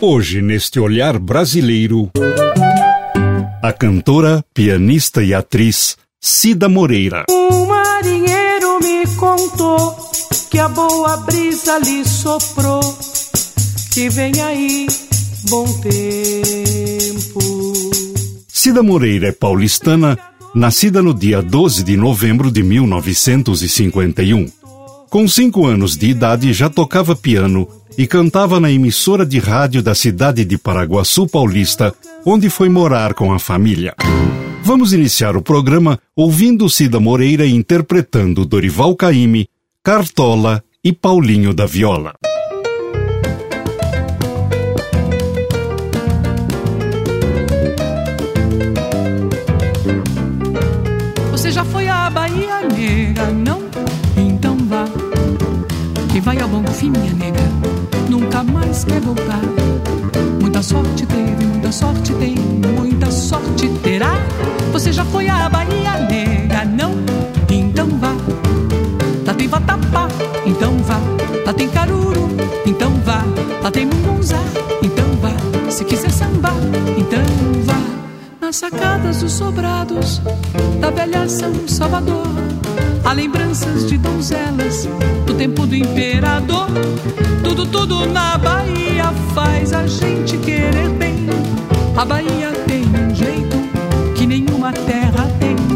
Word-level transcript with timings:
Hoje, 0.00 0.40
neste 0.40 0.78
olhar 0.78 1.18
brasileiro, 1.18 2.08
a 3.60 3.72
cantora, 3.72 4.44
pianista 4.54 5.24
e 5.24 5.34
atriz 5.34 5.96
Cida 6.20 6.68
Moreira. 6.68 7.24
Um 7.28 7.66
marinheiro 7.66 8.78
me 8.80 9.04
contou 9.16 9.96
que 10.52 10.58
a 10.60 10.68
boa 10.68 11.16
brisa 11.16 11.80
lhe 11.80 12.04
soprou, 12.04 12.80
que 13.92 14.08
vem 14.08 14.40
aí 14.40 14.86
bom 15.48 15.66
tempo. 15.80 17.40
Cida 18.46 18.84
Moreira 18.84 19.30
é 19.30 19.32
paulistana, 19.32 20.16
nascida 20.54 21.02
no 21.02 21.12
dia 21.12 21.42
12 21.42 21.82
de 21.82 21.96
novembro 21.96 22.52
de 22.52 22.62
1951. 22.62 24.67
Com 25.10 25.26
cinco 25.26 25.66
anos 25.66 25.96
de 25.96 26.06
idade, 26.08 26.52
já 26.52 26.68
tocava 26.68 27.16
piano 27.16 27.66
e 27.96 28.06
cantava 28.06 28.60
na 28.60 28.70
emissora 28.70 29.24
de 29.24 29.38
rádio 29.38 29.82
da 29.82 29.94
cidade 29.94 30.44
de 30.44 30.58
Paraguaçu 30.58 31.26
Paulista, 31.26 31.94
onde 32.26 32.50
foi 32.50 32.68
morar 32.68 33.14
com 33.14 33.32
a 33.32 33.38
família. 33.38 33.94
Vamos 34.62 34.92
iniciar 34.92 35.34
o 35.34 35.42
programa 35.42 35.98
ouvindo 36.14 36.68
Cida 36.68 37.00
Moreira 37.00 37.46
interpretando 37.46 38.44
Dorival 38.44 38.94
Caymmi, 38.94 39.48
Cartola 39.82 40.62
e 40.84 40.92
Paulinho 40.92 41.54
da 41.54 41.64
Viola. 41.64 42.12
Vai 56.28 56.38
ao 56.42 56.48
bom 56.48 56.62
fim, 56.66 56.90
minha 56.90 57.14
nega. 57.14 57.40
Nunca 58.06 58.44
mais 58.44 58.84
quer 58.84 59.00
voltar. 59.00 59.40
Muita 60.38 60.62
sorte 60.62 61.06
teve, 61.06 61.46
muita 61.46 61.72
sorte 61.72 62.12
tem, 62.16 62.34
muita 62.76 63.10
sorte 63.10 63.66
terá. 63.82 64.12
Você 64.70 64.92
já 64.92 65.06
foi 65.06 65.26
à 65.26 65.48
Bahia, 65.48 66.06
nega? 66.06 66.66
Não? 66.66 66.92
Então 67.48 67.88
vá. 67.98 68.12
Lá 69.26 69.32
tem 69.32 69.48
vatapá, 69.48 70.06
então 70.44 70.76
vá. 70.82 71.00
Lá 71.46 71.54
tem 71.54 71.66
caruru, 71.70 72.28
então 72.66 72.92
vá. 73.06 73.24
Lá 73.62 73.70
tem 73.70 73.86
mungunzá, 73.86 74.42
então 74.82 75.06
vá. 75.22 75.32
Se 75.70 75.82
quiser 75.82 76.10
sambar, 76.10 76.52
então 76.98 77.24
vá. 77.64 77.80
Nas 78.38 78.56
sacadas 78.56 79.22
dos 79.22 79.32
sobrados 79.32 80.20
da 80.78 80.90
velha 80.90 81.26
São 81.26 81.66
Salvador. 81.66 82.26
Há 83.08 83.14
lembranças 83.14 83.86
de 83.86 83.96
donzelas 83.96 84.86
do 85.24 85.32
tempo 85.32 85.66
do 85.66 85.74
imperador. 85.74 86.66
Tudo, 87.42 87.64
tudo 87.64 88.04
na 88.04 88.36
Bahia 88.36 89.10
faz 89.34 89.72
a 89.72 89.86
gente 89.86 90.36
querer 90.36 90.90
bem. 90.90 91.26
A 91.96 92.04
Bahia 92.04 92.52
tem 92.66 92.82
um 92.84 93.14
jeito 93.14 93.56
que 94.14 94.26
nenhuma 94.26 94.74
terra 94.74 95.26
tem. 95.40 95.67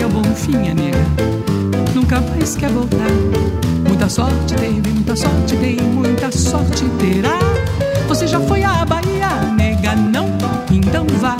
Quem 0.00 0.08
vai 0.08 0.16
ao 0.16 0.22
bom 0.22 0.34
fim, 0.34 0.56
a 0.70 0.74
nega, 0.74 0.98
nunca 1.94 2.22
mais 2.22 2.56
quer 2.56 2.70
voltar. 2.70 3.10
Muita 3.86 4.08
sorte 4.08 4.54
teve, 4.54 4.90
muita 4.90 5.14
sorte 5.14 5.56
tem, 5.58 5.76
muita 5.76 6.32
sorte 6.32 6.84
terá. 6.98 7.38
Você 8.08 8.26
já 8.26 8.40
foi 8.40 8.64
à 8.64 8.82
Bahia, 8.86 9.28
nega? 9.54 9.94
Não? 9.94 10.26
Então 10.70 11.06
vá. 11.20 11.36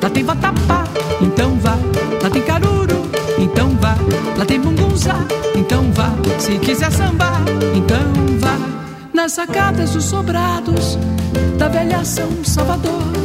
Lá 0.00 0.08
tem 0.10 0.22
vatapá, 0.22 0.84
então 1.20 1.58
vá. 1.58 1.76
Lá 2.22 2.30
tem 2.30 2.42
caruru, 2.42 3.10
então 3.36 3.70
vá. 3.80 3.96
Lá 4.38 4.44
tem 4.44 4.60
mungunzá, 4.60 5.18
então 5.56 5.90
vá. 5.90 6.12
Se 6.38 6.56
quiser 6.58 6.92
sambar, 6.92 7.42
então 7.74 8.38
vá. 8.38 8.56
Nas 9.12 9.32
sacadas 9.32 9.90
dos 9.90 10.04
sobrados 10.04 10.96
da 11.58 11.66
velha 11.66 12.04
São 12.04 12.44
Salvador. 12.44 13.21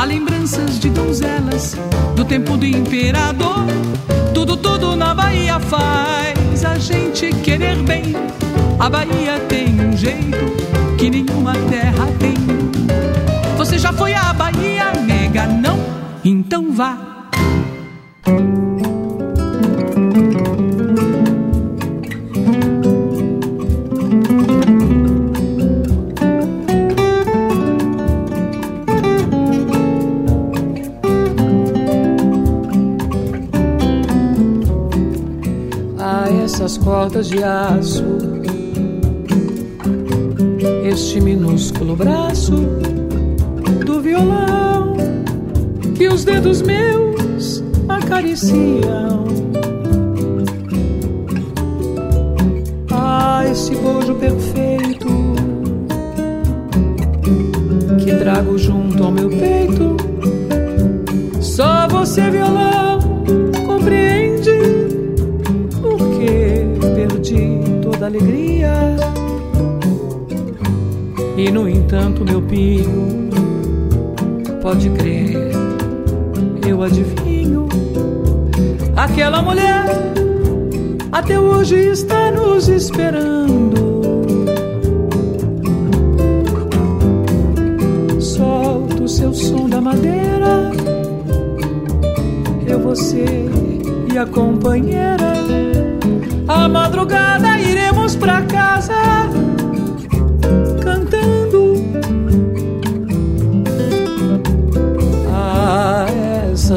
Há 0.00 0.04
lembranças 0.06 0.80
de 0.80 0.88
donzelas 0.88 1.76
do 2.16 2.24
tempo 2.24 2.56
do 2.56 2.64
imperador. 2.64 3.66
Tudo, 4.32 4.56
tudo 4.56 4.96
na 4.96 5.14
Bahia 5.14 5.60
faz 5.60 6.64
a 6.64 6.78
gente 6.78 7.30
querer 7.42 7.76
bem. 7.82 8.14
A 8.78 8.88
Bahia 8.88 9.38
tem 9.40 9.78
um 9.78 9.94
jeito 9.94 10.96
que 10.96 11.10
nenhuma 11.10 11.52
terra 11.68 12.06
tem. 12.18 12.34
Você 13.58 13.78
já 13.78 13.92
foi 13.92 14.14
à 14.14 14.32
Bahia, 14.32 14.90
nega? 15.06 15.46
Não? 15.46 15.78
Então 16.24 16.72
vá. 16.72 17.19
Essas 36.60 36.76
cordas 36.76 37.26
de 37.30 37.42
aço. 37.42 38.04
Este 40.84 41.18
minúsculo 41.18 41.96
braço 41.96 42.52
do 43.86 44.02
violão 44.02 44.94
que 45.94 46.06
os 46.08 46.22
dedos 46.22 46.60
meus 46.60 47.64
acariciam. 47.88 49.24
Ah, 52.90 53.42
esse 53.50 53.74
bojo 53.76 54.14
perfeito 54.16 55.08
que 58.04 58.14
trago 58.16 58.58
junto 58.58 59.02
ao 59.02 59.10
meu 59.10 59.30
peito. 59.30 59.96
Só 61.40 61.88
você, 61.88 62.30
violão, 62.30 62.89
E 71.50 71.52
no 71.52 71.68
entanto, 71.68 72.24
meu 72.24 72.40
pinho, 72.40 73.28
pode 74.62 74.88
crer, 74.90 75.50
eu 76.64 76.80
adivinho. 76.80 77.68
Aquela 78.94 79.42
mulher 79.42 79.84
até 81.10 81.40
hoje 81.40 81.74
está 81.74 82.30
nos 82.30 82.68
esperando. 82.68 84.22
Solta 88.20 89.02
o 89.02 89.08
seu 89.08 89.34
som 89.34 89.68
da 89.68 89.80
madeira, 89.80 90.70
eu, 92.64 92.78
você 92.78 93.50
e 94.14 94.16
a 94.16 94.24
companheira. 94.24 95.32
A 96.46 96.68
madrugada 96.68 97.58
iremos 97.58 98.14
pra 98.14 98.40
casa 98.42 99.39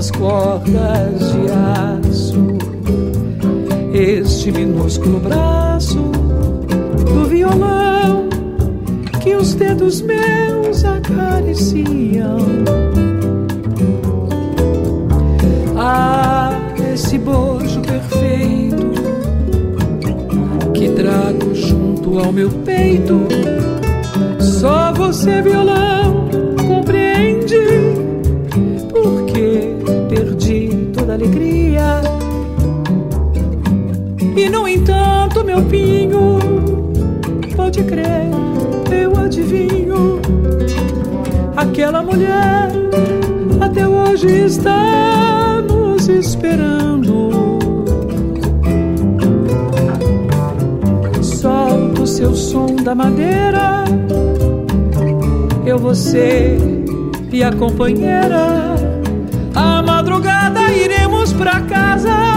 suas 0.03 0.11
cordas 0.11 1.33
de 1.33 2.09
aço. 2.09 2.57
Este 3.93 4.51
minúsculo 4.51 5.19
braço 5.19 6.11
do 7.05 7.25
violão 7.25 8.27
que 9.21 9.35
os 9.35 9.53
dedos 9.53 10.01
meus 10.01 10.83
acariciam. 10.83 12.37
Ah, 15.77 16.51
esse 16.91 17.17
bojo 17.17 17.81
perfeito 17.81 18.91
que 20.73 20.89
trago 20.89 21.53
junto 21.53 22.19
ao 22.19 22.31
meu 22.31 22.49
peito. 22.49 23.21
Só 24.39 24.91
você, 24.93 25.41
violão 25.41 26.22
alegria. 31.13 32.01
E 34.35 34.49
no 34.49 34.67
entanto, 34.67 35.43
meu 35.43 35.63
pinho, 35.65 36.39
pode 37.55 37.83
crer, 37.83 38.29
eu 38.91 39.15
adivinho. 39.15 40.19
Aquela 41.55 42.01
mulher 42.01 42.69
até 43.61 43.87
hoje 43.87 44.27
está 44.27 45.61
nos 45.69 46.09
esperando. 46.09 47.29
Solta 51.21 52.01
o 52.01 52.07
seu 52.07 52.35
som 52.35 52.75
da 52.83 52.95
madeira, 52.95 53.85
eu, 55.65 55.77
você 55.77 56.57
e 57.31 57.43
a 57.43 57.51
companheira. 57.51 58.73
A 59.55 59.83
madrugada 59.83 60.32
pra 61.37 61.61
casa 61.61 62.32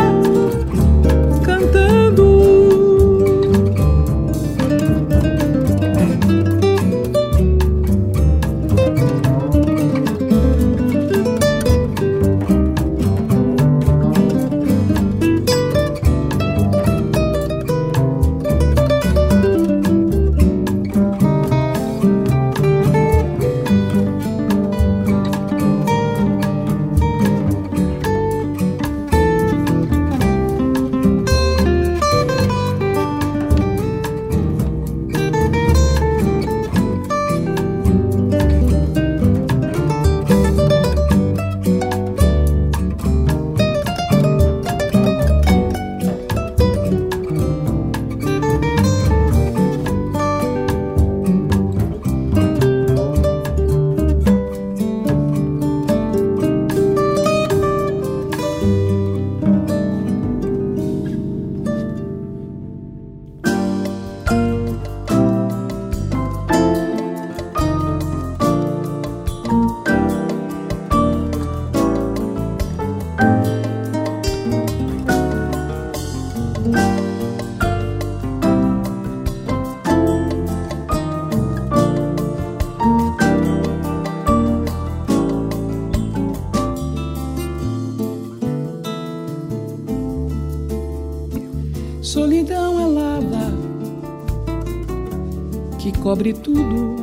cobre 96.17 96.33
tudo, 96.33 96.97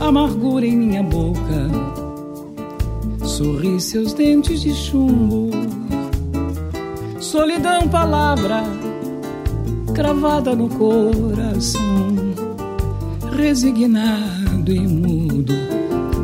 amargura 0.00 0.66
em 0.66 0.76
minha 0.76 1.04
boca, 1.04 1.70
sorri 3.24 3.80
seus 3.80 4.12
dentes 4.12 4.60
de 4.60 4.74
chumbo, 4.74 5.50
solidão, 7.20 7.88
palavra 7.88 8.64
cravada 9.94 10.52
no 10.56 10.68
coração, 10.68 11.80
resignado 13.36 14.72
e 14.72 14.80
mudo 14.80 15.52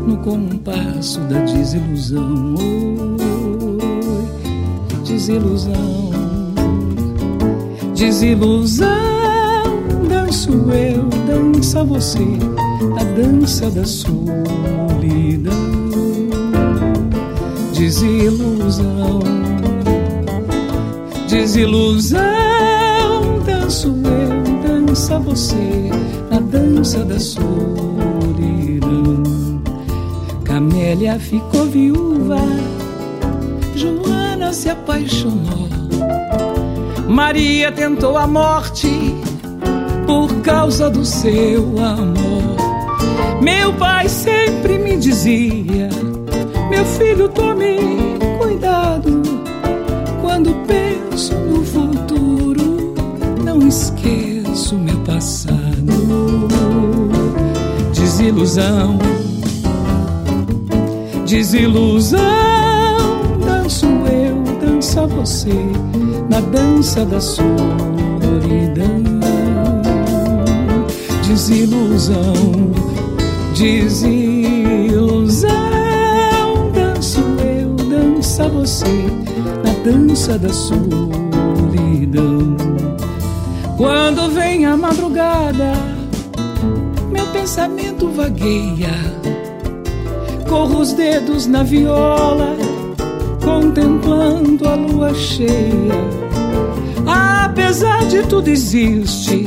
no 0.04 0.16
compasso 0.18 1.20
da 1.20 1.38
desilusão. 1.42 2.56
Oi, 4.16 5.04
desilusão, 5.04 6.10
desilusão 7.94 9.18
danço 10.08 10.50
eu, 10.72 11.17
dança 11.28 11.84
você, 11.84 12.26
a 12.98 13.04
dança 13.04 13.70
da 13.70 13.84
solidão. 13.84 15.52
Desilusão, 17.74 19.20
desilusão, 21.28 22.20
danço 23.44 23.88
eu, 23.88 24.86
dança 24.86 25.18
você, 25.18 25.90
a 26.30 26.40
dança 26.40 27.04
da 27.04 27.20
solidão. 27.20 27.52
Camélia 30.44 31.18
ficou 31.18 31.66
viúva, 31.66 32.40
Joana 33.76 34.54
se 34.54 34.70
apaixonou. 34.70 35.68
Maria 37.06 37.70
tentou 37.70 38.16
a 38.16 38.26
morte 38.26 39.14
por 40.08 40.40
causa 40.40 40.88
do 40.88 41.04
seu 41.04 41.62
amor. 41.78 42.56
Meu 43.42 43.74
pai 43.74 44.08
sempre 44.08 44.78
me 44.78 44.96
dizia: 44.96 45.90
Meu 46.70 46.82
filho, 46.86 47.28
tome 47.28 47.76
cuidado. 48.38 49.20
Quando 50.22 50.54
penso 50.66 51.34
no 51.34 51.62
futuro, 51.62 52.94
não 53.44 53.68
esqueço 53.68 54.78
meu 54.78 54.98
passado. 55.00 55.58
Desilusão, 57.92 58.98
desilusão. 61.26 62.18
Danço 63.44 63.86
eu, 63.86 64.42
dança 64.58 65.06
você, 65.06 65.52
na 66.30 66.40
dança 66.40 67.04
da 67.04 67.20
solidão 67.20 69.07
desilusão, 71.38 72.32
desilusão. 73.54 75.48
Danço 76.74 77.20
eu, 77.20 77.76
dança 77.76 78.48
você, 78.48 79.06
na 79.62 79.70
dança 79.84 80.36
da 80.36 80.52
solidão. 80.52 80.96
Quando 83.76 84.28
vem 84.30 84.66
a 84.66 84.76
madrugada, 84.76 85.74
meu 87.08 87.26
pensamento 87.28 88.10
vagueia. 88.10 88.90
Corro 90.48 90.80
os 90.80 90.92
dedos 90.92 91.46
na 91.46 91.62
viola, 91.62 92.56
contemplando 93.44 94.68
a 94.68 94.74
lua 94.74 95.14
cheia. 95.14 96.27
Apesar 97.08 98.04
de 98.06 98.22
tudo 98.24 98.48
existe 98.48 99.44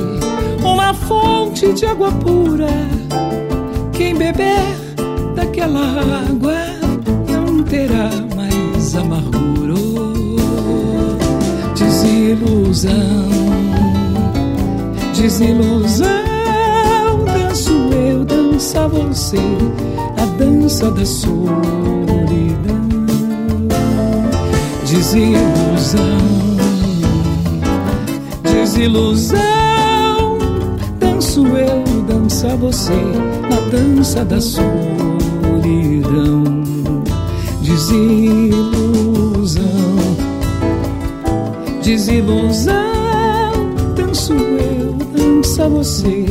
uma 0.63 0.93
fonte 0.93 1.71
de 1.73 1.85
água 1.85 2.11
pura. 2.11 2.69
Quem 3.93 4.15
beber 4.15 4.63
daquela 5.35 6.01
água 6.27 6.55
não 7.29 7.63
terá 7.63 8.09
mais 8.35 8.95
amargura. 8.95 9.41
Desilusão, 11.77 13.29
desilusão. 15.15 16.07
Danço 17.25 17.71
eu, 17.93 18.25
dança 18.25 18.87
você, 18.87 19.37
a 20.17 20.25
dança 20.37 20.89
da 20.89 21.05
solidão. 21.05 21.41
Desilusão, 24.85 26.50
desilusão. 28.81 29.37
Danço 30.99 31.45
eu, 31.45 31.83
dança 32.07 32.55
você, 32.55 32.99
na 33.47 33.59
dança 33.69 34.25
da 34.25 34.41
solidão, 34.41 34.73
desilusão, 37.61 38.81
desilusão. 41.83 42.73
Danço 43.95 44.33
eu, 44.33 44.93
dança 45.15 45.69
você 45.69 46.25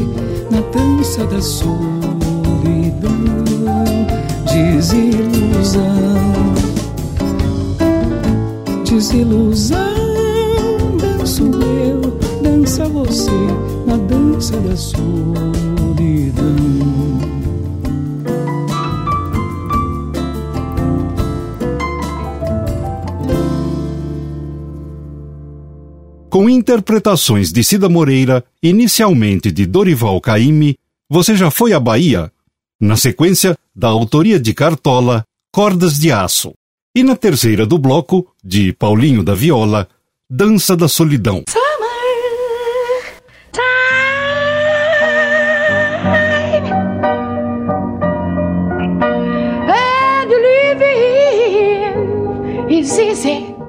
na 0.50 0.60
dança 0.72 1.24
da 1.26 1.40
solidão, 1.40 3.10
desilusão, 4.52 5.84
desilusão. 8.84 9.99
Com 26.30 26.48
interpretações 26.48 27.50
de 27.50 27.64
Cida 27.64 27.88
Moreira, 27.88 28.44
inicialmente 28.62 29.50
de 29.50 29.66
Dorival 29.66 30.20
Caymmi, 30.20 30.78
Você 31.10 31.34
Já 31.34 31.50
Foi 31.50 31.72
à 31.72 31.80
Bahia? 31.80 32.30
Na 32.80 32.96
sequência, 32.96 33.58
da 33.74 33.88
autoria 33.88 34.38
de 34.38 34.54
Cartola, 34.54 35.24
Cordas 35.52 35.98
de 35.98 36.12
Aço. 36.12 36.52
E 36.94 37.02
na 37.02 37.16
terceira 37.16 37.66
do 37.66 37.78
bloco, 37.78 38.28
de 38.44 38.72
Paulinho 38.72 39.24
da 39.24 39.34
Viola, 39.34 39.88
Dança 40.30 40.76
da 40.76 40.86
Solidão. 40.86 41.42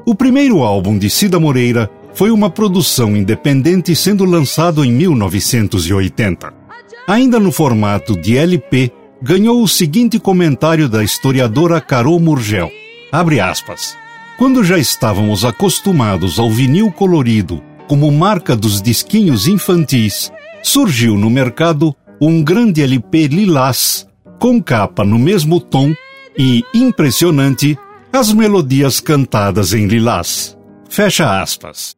O 0.05 0.13
primeiro 0.13 0.61
álbum 0.61 0.97
de 0.99 1.09
Cida 1.09 1.39
Moreira 1.39 1.89
foi 2.13 2.31
uma 2.31 2.49
produção 2.49 3.15
independente 3.15 3.95
sendo 3.95 4.25
lançado 4.25 4.83
em 4.83 4.91
1980. 4.91 6.53
Ainda 7.07 7.39
no 7.39 7.51
formato 7.51 8.19
de 8.19 8.37
LP, 8.37 8.91
ganhou 9.21 9.61
o 9.61 9.67
seguinte 9.67 10.19
comentário 10.19 10.89
da 10.89 11.03
historiadora 11.03 11.79
Carol 11.79 12.19
Murgel. 12.19 12.71
Abre 13.11 13.39
aspas. 13.39 13.97
Quando 14.37 14.63
já 14.63 14.77
estávamos 14.77 15.45
acostumados 15.45 16.39
ao 16.39 16.49
vinil 16.49 16.91
colorido 16.91 17.61
como 17.87 18.11
marca 18.11 18.55
dos 18.55 18.81
disquinhos 18.81 19.47
infantis, 19.47 20.31
surgiu 20.63 21.17
no 21.17 21.29
mercado 21.29 21.95
um 22.19 22.43
grande 22.43 22.81
LP 22.81 23.27
lilás, 23.27 24.07
com 24.39 24.61
capa 24.61 25.03
no 25.03 25.19
mesmo 25.19 25.59
tom 25.59 25.93
e, 26.37 26.63
impressionante, 26.73 27.77
as 28.13 28.31
melodias 28.31 28.99
cantadas 28.99 29.73
em 29.73 29.87
lilás. 29.87 30.57
Fecha 30.91 31.41
aspas. 31.41 31.95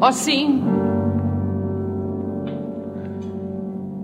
Oh, 0.00 0.10
sim. 0.10 0.64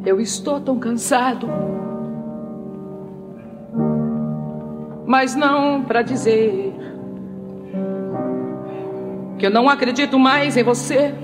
Eu 0.06 0.20
estou 0.20 0.60
tão 0.60 0.78
cansado. 0.78 1.48
Mas 5.12 5.34
não 5.34 5.82
para 5.82 6.00
dizer 6.00 6.74
que 9.38 9.44
eu 9.44 9.50
não 9.50 9.68
acredito 9.68 10.18
mais 10.18 10.56
em 10.56 10.62
você. 10.62 11.14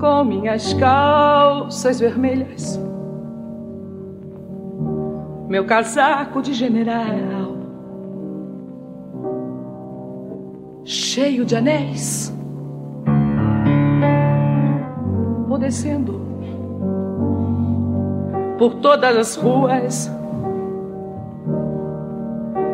Com 0.00 0.24
minhas 0.24 0.72
calças 0.72 2.00
vermelhas, 2.00 2.80
meu 5.50 5.66
casaco 5.66 6.40
de 6.40 6.54
general. 6.54 7.52
cheio 10.86 11.44
de 11.44 11.56
anéis. 11.56 12.34
Vou 15.46 15.58
descendo 15.58 16.33
por 18.64 18.76
todas 18.76 19.14
as 19.14 19.36
ruas 19.36 20.10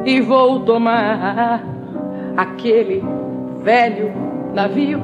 e 0.04 0.20
vou 0.20 0.60
tomar 0.60 1.64
aquele 2.36 3.02
velho 3.60 4.12
navio. 4.54 5.02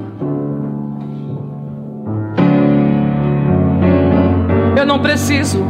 Eu 4.79 4.87
não 4.87 5.01
preciso 5.01 5.65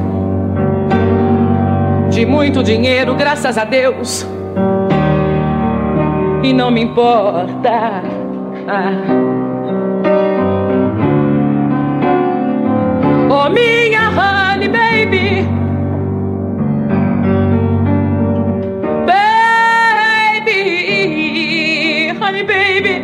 de 2.11 2.27
muito 2.27 2.63
dinheiro, 2.63 3.15
graças 3.15 3.57
a 3.57 3.65
Deus 3.65 4.27
e 6.43 6.53
não 6.53 6.71
me 6.71 6.83
importa. 6.83 8.03
Ah. 8.69 9.36
Oh, 13.39 13.51
minha 13.51 14.05
honey 14.19 14.69
baby. 14.69 15.45
Baby, 20.41 20.61
honey 22.19 22.45
baby. 22.45 22.95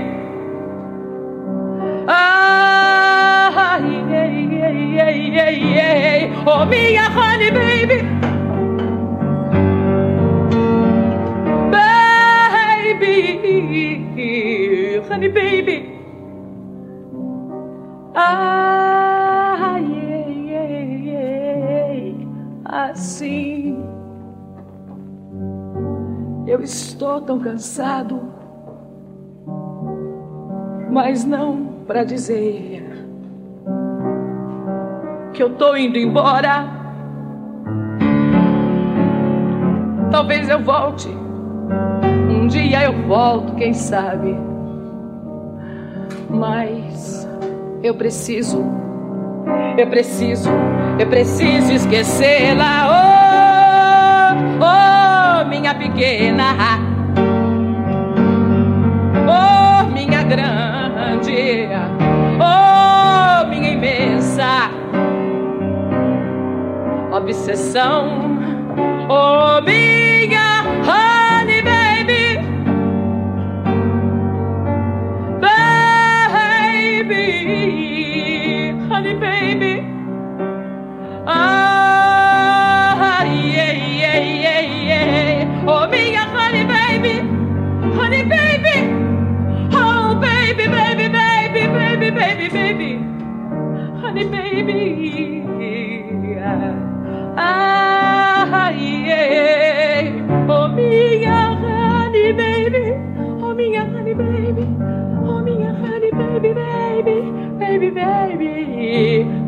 Ah, 2.08 3.78
yeah, 3.78 4.30
yeah, 4.56 4.70
yeah, 4.96 5.10
yeah, 5.36 5.50
yeah. 5.50 6.44
Oh, 6.46 6.64
minha 6.64 7.06
honey 7.18 7.50
baby. 7.50 7.98
baby. 13.02 15.00
honey 15.08 15.28
baby. 15.28 15.71
Assim, 22.92 23.82
eu 26.46 26.60
estou 26.60 27.22
tão 27.22 27.40
cansado, 27.40 28.20
mas 30.90 31.24
não 31.24 31.84
para 31.86 32.04
dizer 32.04 32.84
que 35.32 35.42
eu 35.42 35.54
tô 35.56 35.74
indo 35.74 35.98
embora. 35.98 36.68
Talvez 40.10 40.48
eu 40.48 40.62
volte. 40.62 41.08
Um 42.30 42.46
dia 42.46 42.84
eu 42.84 43.08
volto, 43.08 43.54
quem 43.54 43.72
sabe 43.72 44.36
mas 46.32 47.28
eu 47.82 47.94
preciso, 47.94 48.64
eu 49.78 49.86
preciso, 49.86 50.50
eu 50.98 51.06
preciso 51.06 51.72
esquecê-la. 51.72 52.88
Oh, 52.88 54.62
oh, 54.64 55.48
minha 55.48 55.74
pequena, 55.74 56.54
oh, 59.28 59.84
minha 59.92 60.22
grande, 60.22 61.68
oh, 62.40 63.46
minha 63.48 63.70
imensa 63.70 64.70
obsessão, 67.12 68.38
oh, 69.08 69.60
minha 69.62 70.62
honey 70.86 71.11
honey 88.12 88.28
baby. 88.28 88.76
Oh, 89.72 90.14
baby, 90.20 90.66
baby, 90.68 91.08
baby, 91.08 91.66
baby, 91.66 92.10
baby, 92.10 92.48
baby, 92.50 92.92
honey 94.00 94.24
baby. 94.28 95.42
Ah, 97.38 98.70
yeah. 98.70 100.46
Oh, 100.48 100.68
me, 100.68 101.24
honey 101.24 102.32
baby. 102.32 102.84
Oh, 103.42 103.54
me, 103.54 103.74
honey 103.74 104.14
baby. 104.14 104.66
Oh, 105.24 105.40
me, 105.40 105.62
honey 105.62 106.10
baby, 106.10 106.52
baby 106.52 106.92
baby, 107.58 107.90
baby, 107.90 107.90
baby. 107.90 109.41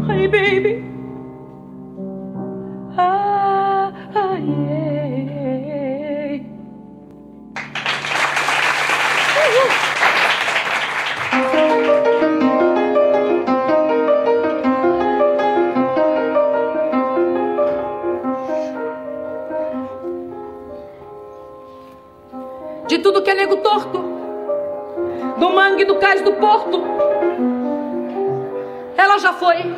Nego 23.44 23.56
torto, 23.58 24.02
do 25.38 25.50
mangue 25.50 25.84
do 25.84 25.96
cais 25.96 26.22
do 26.22 26.32
porto. 26.32 26.82
Ela 28.96 29.18
já 29.18 29.34
foi 29.34 29.76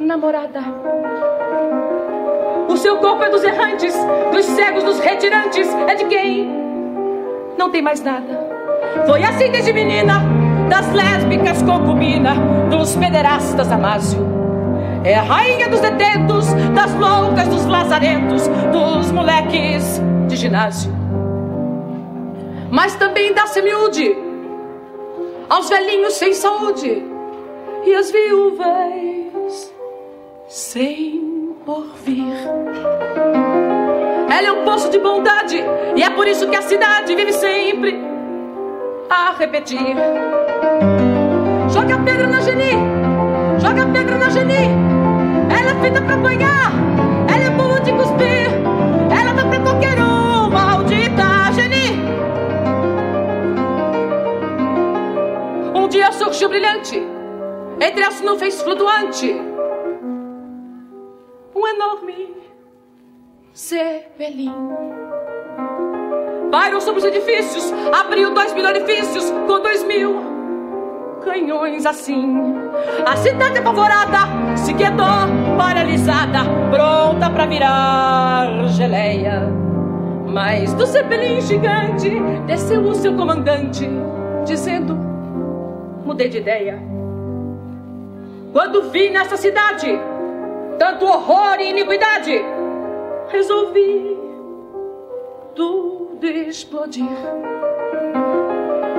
namorada. 0.00 0.60
O 2.68 2.76
seu 2.76 2.96
corpo 2.96 3.22
é 3.22 3.30
dos 3.30 3.44
errantes, 3.44 3.94
dos 4.32 4.44
cegos, 4.44 4.82
dos 4.82 4.98
retirantes. 4.98 5.72
É 5.86 5.94
de 5.94 6.04
quem 6.06 6.50
não 7.56 7.70
tem 7.70 7.80
mais 7.80 8.02
nada. 8.02 8.48
Foi 9.06 9.22
assim 9.22 9.52
desde 9.52 9.72
menina, 9.72 10.20
das 10.68 10.92
lésbicas 10.92 11.62
concubina, 11.62 12.34
dos 12.70 12.96
pederastas 12.96 13.70
Amásio. 13.70 14.18
É 15.04 15.14
a 15.14 15.22
rainha 15.22 15.68
dos 15.68 15.78
detentos, 15.78 16.52
das 16.74 16.92
loucas, 16.94 17.46
dos 17.46 17.66
lazarentos, 17.66 18.48
dos 18.72 19.12
moleques 19.12 20.02
de 20.26 20.34
ginásio. 20.34 20.99
Mas 22.70 22.94
também 22.94 23.32
dá 23.32 23.46
semiúde 23.46 24.16
aos 25.48 25.68
velhinhos 25.68 26.14
sem 26.14 26.32
saúde. 26.32 27.02
E 27.84 27.94
às 27.94 28.10
viúvas 28.10 29.72
sem 30.46 31.54
porvir. 31.64 32.34
Ela 34.30 34.48
é 34.48 34.52
um 34.52 34.64
poço 34.64 34.88
de 34.90 34.98
bondade. 34.98 35.62
E 35.96 36.02
é 36.02 36.10
por 36.10 36.28
isso 36.28 36.48
que 36.48 36.56
a 36.56 36.62
cidade 36.62 37.14
vive 37.14 37.32
sempre 37.32 37.98
a 39.10 39.32
repetir. 39.36 39.96
Joga 41.72 41.98
pedra 41.98 42.26
na 42.26 42.40
Geni, 42.40 42.72
joga 43.60 43.86
pedra 43.92 44.16
na 44.18 44.30
Geni. 44.30 44.70
Ela 45.48 45.72
é 45.72 45.80
feita 45.80 46.00
pra 46.02 46.14
apanhar, 46.14 46.72
ela 47.32 47.44
é 47.44 47.50
boa 47.50 47.80
de 47.80 47.92
cuspir, 47.92 48.50
ela 49.10 49.32
dá 49.32 49.44
pra 49.44 49.60
qualquer 49.60 50.00
um, 50.00 50.50
maldita 50.50 51.09
brilhante, 56.48 57.02
entre 57.80 58.04
as 58.04 58.20
nuvens 58.20 58.62
flutuante 58.62 59.50
um 61.54 61.66
enorme 61.66 62.34
zeppelin. 63.54 64.54
Pairou 66.50 66.80
sobre 66.80 67.00
os 67.00 67.04
edifícios, 67.04 67.72
abriu 67.92 68.32
dois 68.32 68.52
mil 68.54 68.64
orifícios 68.64 69.30
com 69.46 69.60
dois 69.60 69.84
mil 69.84 70.30
canhões 71.22 71.84
assim. 71.84 72.38
A 73.06 73.14
cidade 73.16 73.58
apavorada 73.58 74.56
se 74.56 74.72
quedou 74.72 75.06
paralisada, 75.58 76.40
pronta 76.70 77.28
para 77.28 77.46
virar 77.46 78.68
geleia. 78.68 79.42
Mas 80.26 80.72
do 80.74 80.86
zeppelin 80.86 81.40
gigante 81.40 82.10
desceu 82.46 82.82
o 82.82 82.94
seu 82.94 83.14
comandante, 83.14 83.88
dizendo: 84.46 85.09
Mudei 86.04 86.28
de 86.28 86.38
ideia. 86.38 86.78
Quando 88.52 88.90
vi 88.90 89.10
nessa 89.10 89.36
cidade 89.36 89.86
tanto 90.78 91.04
horror 91.04 91.60
e 91.60 91.70
iniquidade, 91.70 92.42
resolvi 93.28 94.18
tudo 95.54 96.00
explodir. 96.26 97.06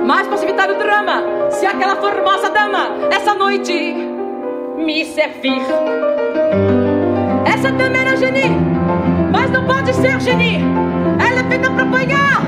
Mas 0.04 0.26
para 0.26 0.42
evitar 0.42 0.70
o 0.70 0.74
drama, 0.74 1.22
se 1.50 1.64
aquela 1.66 1.96
formosa 1.96 2.50
dama 2.50 2.88
essa 3.10 3.34
noite 3.34 3.94
me 4.76 5.04
servir. 5.04 5.62
Essa 7.46 7.70
dama 7.70 7.96
era 7.96 8.16
Geni, 8.16 8.48
mas 9.30 9.50
não 9.50 9.64
pode 9.64 9.94
ser 9.94 10.20
Geni. 10.20 10.60
Ela 11.18 11.40
é 11.40 11.48
feita 11.48 11.70
para 11.70 11.82
apanhar, 11.84 12.42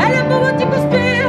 ela 0.00 0.18
é 0.18 0.22
boa 0.24 0.52
de 0.52 0.66
cuspir, 0.66 1.28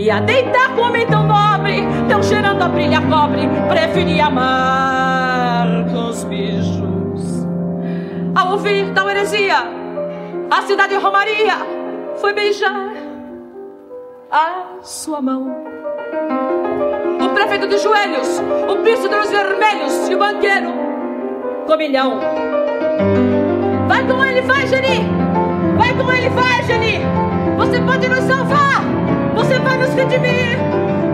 E 0.00 0.10
a 0.10 0.18
deitar 0.18 0.74
com 0.74 0.80
homem 0.80 1.06
tão 1.06 1.26
nobre, 1.26 1.82
tão 2.08 2.22
cheirando 2.22 2.62
a 2.62 2.68
brilha 2.68 3.02
cobre, 3.02 3.42
preferia 3.68 4.28
amar 4.28 5.66
com 5.92 6.08
os 6.08 6.24
bichos. 6.24 7.46
Ao 8.34 8.52
ouvir 8.52 8.94
tal 8.94 9.10
heresia, 9.10 9.58
a 10.50 10.62
cidade 10.62 10.94
de 10.94 11.02
Romaria 11.04 11.54
foi 12.16 12.32
beijar 12.32 12.94
a 14.30 14.78
sua 14.80 15.20
mão. 15.20 15.54
O 17.22 17.28
prefeito 17.34 17.66
dos 17.66 17.82
joelhos, 17.82 18.40
o 18.70 18.76
príncipe 18.76 19.14
dos 19.14 19.30
vermelhos 19.30 20.08
e 20.08 20.14
o 20.14 20.18
banqueiro 20.18 20.72
com 21.66 21.76
milhão. 21.76 22.20
Vai 23.86 24.06
com 24.06 24.24
ele, 24.24 24.40
vai, 24.40 24.66
Geni! 24.66 25.06
Vai 25.76 25.92
com 25.92 26.10
ele, 26.10 26.30
vai, 26.30 26.62
Geni! 26.62 27.00
Você 27.58 27.78
pode 27.82 28.08
nos 28.08 28.24
salvar! 28.24 29.19
Você 29.50 29.58
vai 29.58 29.78
nos 29.78 29.92
redimir. 29.94 30.58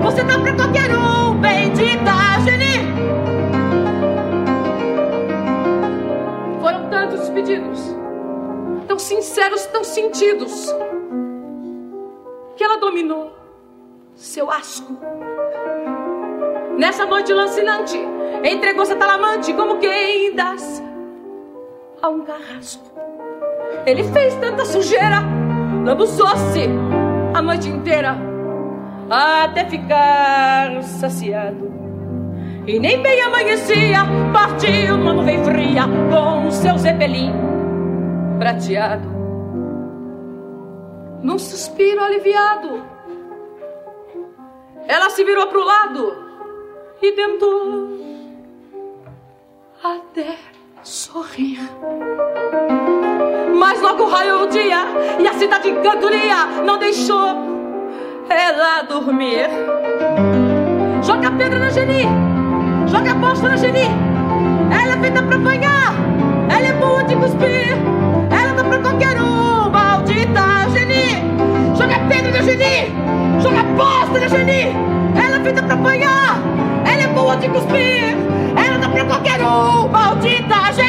Você 0.02 0.22
dá 0.22 0.38
pra 0.38 0.54
qualquer 0.54 0.94
um, 0.94 1.40
bendita 1.40 2.12
Geni. 2.44 2.84
Foram 6.60 6.90
tantos 6.90 7.22
os 7.22 7.30
pedidos, 7.30 7.96
tão 8.86 8.98
sinceros, 8.98 9.64
tão 9.64 9.82
sentidos, 9.82 10.70
que 12.58 12.62
ela 12.62 12.76
dominou 12.76 13.32
seu 14.14 14.50
asco. 14.50 14.98
Nessa 16.76 17.06
noite 17.06 17.32
lancinante, 17.32 17.98
entregou-se 18.44 18.92
a 18.92 18.96
talamante 18.96 19.54
como 19.54 19.78
quem 19.78 20.34
das 20.34 20.82
a 22.02 22.08
um 22.10 22.20
carrasco. 22.20 22.84
Ele 23.86 24.04
fez 24.04 24.34
tanta 24.34 24.66
sujeira, 24.66 25.22
lambuzou-se 25.86 26.68
a 27.32 27.40
noite 27.40 27.70
inteira 27.70 28.25
até 29.10 29.64
ficar 29.64 30.82
saciado. 30.82 31.72
E 32.66 32.78
nem 32.80 33.00
bem 33.00 33.20
amanhecia, 33.22 34.00
partiu 34.32 34.96
numa 34.96 35.12
nuvem 35.12 35.44
fria 35.44 35.84
com 36.10 36.50
seu 36.50 36.76
zeppelin 36.76 37.32
prateado. 38.38 39.08
Num 41.22 41.38
suspiro 41.38 42.02
aliviado, 42.02 42.82
ela 44.88 45.10
se 45.10 45.24
virou 45.24 45.46
pro 45.46 45.64
lado 45.64 46.16
e 47.00 47.12
tentou 47.12 47.88
até 49.82 50.36
sorrir. 50.82 51.60
Mas 53.56 53.80
logo 53.80 54.06
raiou 54.06 54.42
o 54.42 54.48
dia 54.48 54.78
e 55.20 55.26
a 55.26 55.32
cidade 55.34 55.68
em 55.68 55.82
cantoria 55.82 56.46
não 56.64 56.78
deixou 56.78 57.45
ela 58.28 58.82
dormir. 58.82 59.48
Joga 61.02 61.30
pedra 61.32 61.58
na 61.58 61.70
Geni, 61.70 62.06
joga 62.86 63.14
bosta 63.14 63.48
na 63.48 63.56
Geni. 63.56 63.88
Ela 64.70 64.94
é 64.94 64.98
feita 65.00 65.22
pra 65.22 65.36
apanhar, 65.36 65.94
ela 66.48 66.66
é 66.66 66.72
boa 66.72 67.04
de 67.04 67.16
cuspir. 67.16 67.76
Ela 68.30 68.52
dá 68.54 68.64
pra 68.64 68.78
qualquer 68.78 69.20
um, 69.20 69.70
maldita 69.70 70.68
Geni. 70.72 71.76
Joga 71.76 71.98
pedra 72.08 72.32
na 72.32 72.42
Geni, 72.42 72.92
joga 73.40 73.62
bosta 73.62 74.18
na 74.18 74.28
Geni. 74.28 74.74
Ela 75.16 75.36
é 75.36 75.40
feita 75.40 75.62
pra 75.62 75.74
apanhar, 75.74 76.38
ela 76.84 77.02
é 77.02 77.08
boa 77.08 77.36
de 77.36 77.48
cuspir. 77.48 78.16
Ela 78.56 78.78
dá 78.78 78.88
pra 78.88 79.04
qualquer 79.04 79.40
um, 79.42 79.88
maldita 79.88 80.72
Geni. 80.74 80.85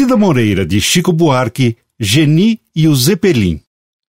Cida 0.00 0.16
Moreira 0.16 0.64
de 0.64 0.80
Chico 0.80 1.12
Buarque, 1.12 1.76
Geni 2.00 2.58
e 2.74 2.88
o 2.88 2.94
Zeppelin. 2.94 3.60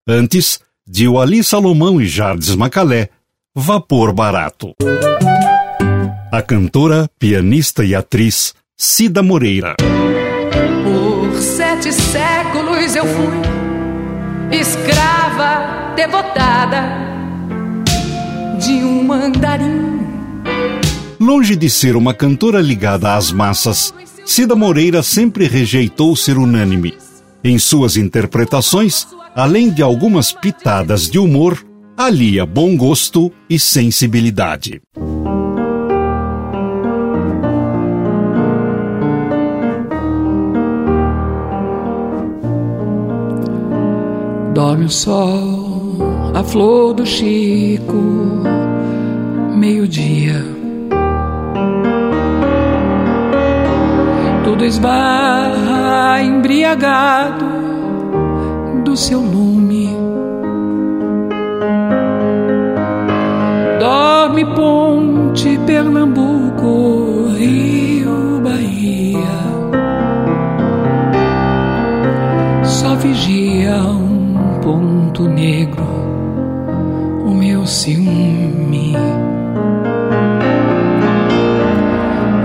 Antes, 0.08 0.58
de 0.88 1.06
Wali 1.06 1.44
Salomão 1.44 2.00
e 2.00 2.06
Jardes 2.06 2.56
Macalé, 2.56 3.10
Vapor 3.54 4.14
Barato. 4.14 4.74
A 6.32 6.42
cantora, 6.42 7.10
pianista 7.20 7.84
e 7.84 7.94
atriz 7.94 8.54
Cida 8.78 9.22
Moreira. 9.22 9.76
Por 10.86 11.38
sete 11.42 11.92
séculos 11.92 12.96
eu 12.96 13.06
fui 13.06 14.58
escrava 14.58 15.94
devotada 15.94 16.84
de 18.66 18.76
um 18.82 19.04
mandarim. 19.04 20.00
Longe 21.20 21.58
de 21.58 21.70
ser 21.70 21.98
uma 21.98 22.14
cantora 22.14 22.62
ligada 22.62 23.14
às 23.14 23.30
massas, 23.30 23.94
Cida 24.26 24.56
Moreira 24.56 25.04
sempre 25.04 25.48
rejeitou 25.48 26.16
ser 26.16 26.38
unânime. 26.38 26.94
Em 27.44 27.58
suas 27.58 27.98
interpretações, 27.98 29.08
além 29.36 29.70
de 29.70 29.82
algumas 29.82 30.32
pitadas 30.32 31.10
de 31.10 31.18
humor, 31.18 31.66
alia 31.98 32.46
bom 32.46 32.78
gosto 32.78 33.32
e 33.50 33.60
sensibilidade. 33.60 34.82
Dorme 44.54 44.86
o 44.86 44.90
sol, 44.90 45.98
a 46.36 46.44
flor 46.44 46.94
do 46.94 47.06
Chico, 47.06 48.44
meio-dia. 49.56 50.61
Tudo 54.44 54.66
esbarra 54.66 56.22
embriagado 56.22 57.46
do 58.84 58.98
seu 58.98 59.20
lume. 59.20 59.90
Dorme 63.80 64.46
Ponte, 64.56 65.60
Pernambuco, 65.66 67.28
Rio, 67.38 68.42
Bahia. 68.44 69.22
Só 72.64 72.96
vigia 72.96 73.76
um 73.76 74.60
ponto 74.62 75.28
negro, 75.28 75.86
o 77.26 77.32
meu 77.32 77.66
ciúme. 77.68 78.96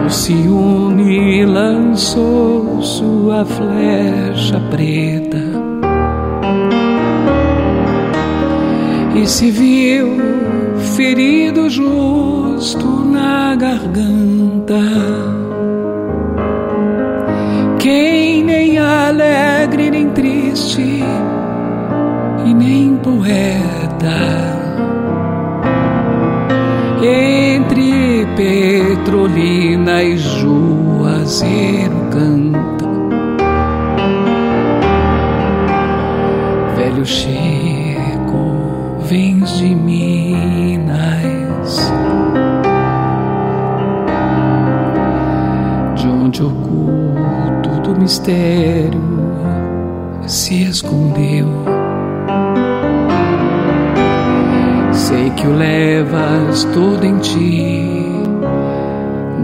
O 0.06 0.08
ciúme 0.08 1.44
lançou 1.44 2.80
sua 2.80 3.44
flecha 3.44 4.60
preta 4.70 5.42
e 9.16 9.26
se 9.26 9.50
viu 9.50 10.16
ferido 10.94 11.68
justo 11.68 12.86
na 12.86 13.56
garganta. 13.56 14.78
Quem 17.80 18.44
nem 18.44 18.78
alegre 18.78 19.90
nem 19.90 20.08
triste 20.10 21.02
e 22.44 22.54
nem 22.54 22.96
poeta 22.98 24.56
entre 27.02 28.24
Juazeiro 31.26 31.96
canta. 32.12 32.86
Velho 36.76 37.04
Chico, 37.04 38.96
vens 39.00 39.58
de 39.58 39.74
Minas, 39.74 40.96
de 45.96 46.06
onde 46.06 46.44
oculto 46.44 47.70
do 47.82 48.00
mistério 48.00 49.02
se 50.28 50.62
escondeu. 50.62 51.48
Sei 54.92 55.30
que 55.30 55.48
o 55.48 55.56
levas 55.56 56.62
todo 56.72 57.04
em 57.04 57.18
ti, 57.18 58.12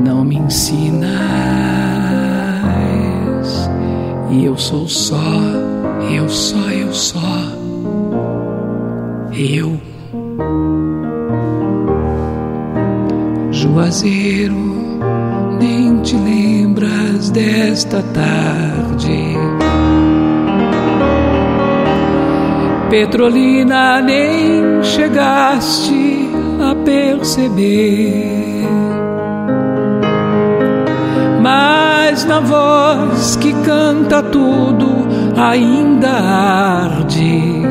não 0.04 0.24
me 0.24 0.36
ensinas. 0.36 1.21
E 4.32 4.46
eu 4.46 4.56
sou 4.56 4.88
só, 4.88 5.14
eu 6.10 6.26
só, 6.26 6.70
eu 6.70 6.90
só, 6.94 7.20
eu. 9.34 9.78
Juazeiro, 13.50 14.54
nem 15.60 16.00
te 16.00 16.16
lembras 16.16 17.28
desta 17.28 18.02
tarde. 18.14 19.36
Petrolina 22.88 24.00
nem 24.00 24.82
chegaste 24.82 26.30
a 26.58 26.74
perceber. 26.74 28.91
Mas 31.42 32.24
na 32.24 32.38
voz 32.38 33.34
que 33.34 33.52
canta 33.64 34.22
tudo 34.22 35.08
ainda 35.36 36.08
arde. 36.08 37.62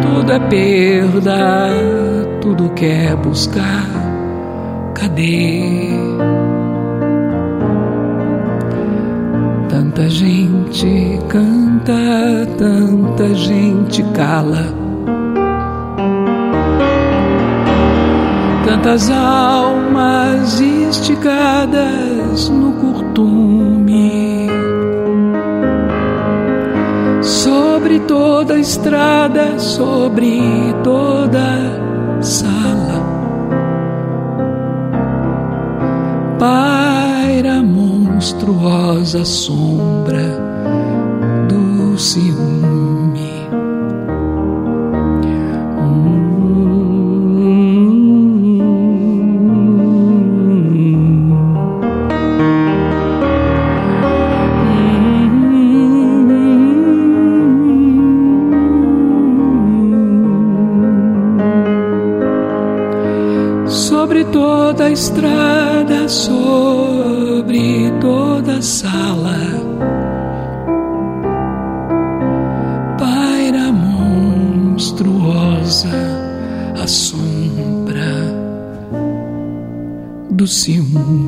Tudo 0.00 0.32
é 0.32 0.38
perda, 0.38 1.68
tudo 2.40 2.70
quer 2.70 3.14
buscar. 3.16 3.86
Cadê? 4.94 5.90
Tanta 9.68 10.08
gente 10.08 11.20
canta, 11.28 11.92
tanta 12.56 13.34
gente 13.34 14.02
cala. 14.14 14.64
Tantas 18.64 19.10
almas 19.10 19.65
esticadas 21.06 22.48
no 22.48 22.72
curtume. 22.72 24.48
Sobre 27.22 28.00
toda 28.00 28.58
estrada, 28.58 29.58
sobre 29.58 30.74
toda 30.82 32.20
sala. 32.20 33.04
Paira 36.38 37.62
monstruosa 37.62 39.24
sombra 39.24 40.38
do 41.48 41.98
ciúme. 41.98 42.65
Estrada, 64.96 66.08
sobre 66.08 67.92
toda 68.00 68.62
sala, 68.62 69.36
paira 72.98 73.70
monstruosa 73.72 75.90
a 76.82 76.86
sombra 76.86 78.14
do 80.30 80.46
ciúme. 80.46 81.25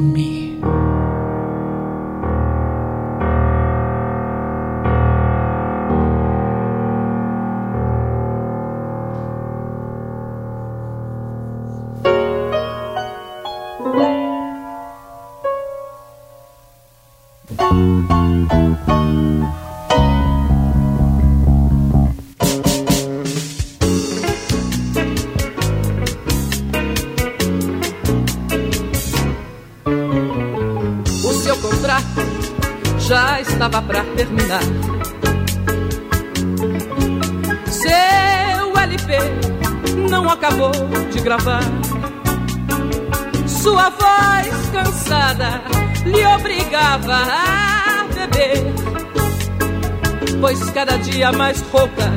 Dia 51.29 51.33
mais 51.33 51.61
rouca, 51.61 52.11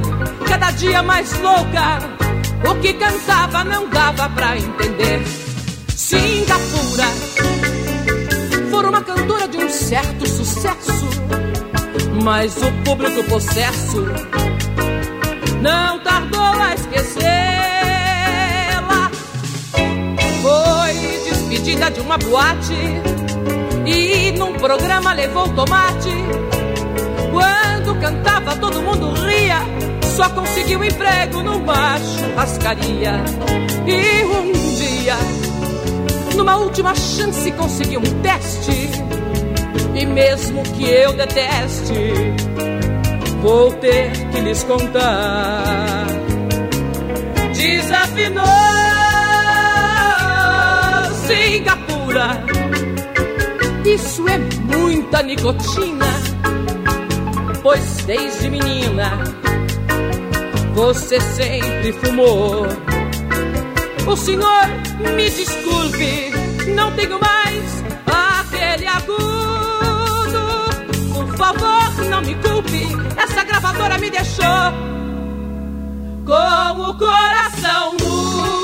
cada 0.48 0.72
dia 0.72 1.04
mais 1.04 1.34
louca. 1.40 2.00
O 2.70 2.76
que 2.76 2.94
cantava 2.94 3.64
não 3.64 3.90
dava 3.90 4.30
pra 4.30 4.58
entender. 4.58 5.22
Singapura, 5.90 7.08
for 8.70 8.86
uma 8.86 9.02
cantora 9.02 9.48
de 9.50 9.58
um 9.58 9.70
certo 9.70 10.28
sucesso, 10.28 11.10
mas 12.24 12.56
o 12.58 12.72
público 12.84 13.24
possesso 13.26 14.06
não 15.62 16.00
tardou 16.00 16.42
a 16.42 16.74
esquecê-la. 16.76 17.32
Foi 20.42 20.94
despedida 21.30 21.92
de 21.92 22.00
uma 22.00 22.18
boate 22.18 22.74
e 23.86 24.32
num 24.38 24.54
programa 24.54 25.14
levou 25.14 25.50
tomate. 25.50 26.51
Quando 27.32 28.00
cantava, 28.00 28.56
todo 28.58 28.82
mundo 28.82 29.14
ria. 29.26 29.60
Só 30.16 30.30
conseguiu 30.30 30.84
emprego 30.84 31.42
numa 31.42 31.98
churrascaria. 32.00 33.14
E 33.88 34.24
um 34.24 34.52
dia, 34.76 35.16
numa 36.36 36.58
última 36.58 36.94
chance, 36.94 37.52
conseguiu 37.54 38.00
um 38.00 38.22
teste. 38.22 38.90
E 39.96 40.06
mesmo 40.06 40.64
que 40.64 40.84
eu 40.90 41.14
deteste, 41.14 42.14
vou 43.42 43.72
ter 43.74 44.12
que 44.32 44.40
lhes 44.42 44.64
contar. 44.64 46.06
Desafinou 47.54 48.46
Singapura. 51.28 52.44
Isso 53.86 54.28
é 54.28 54.38
muita 54.78 55.24
nicotina, 55.24 56.06
pois 57.62 57.98
desde 58.06 58.50
menina 58.50 59.24
você 60.74 61.20
sempre 61.20 61.94
fumou. 61.94 62.66
O 64.08 64.16
senhor 64.16 64.68
me 65.16 65.30
desculpe, 65.30 66.32
não 66.76 66.92
tenho 66.94 67.20
mais 67.20 67.84
aquele 68.06 68.88
agudo. 68.88 69.22
Por 71.14 71.38
favor, 71.38 72.06
não 72.10 72.22
me 72.22 72.36
culpe, 72.36 72.88
essa 73.18 73.44
gravadora 73.44 73.98
me 73.98 74.10
deixou 74.10 74.72
com 76.26 76.82
o 76.82 76.98
coração 76.98 77.92
mudo. 78.00 78.61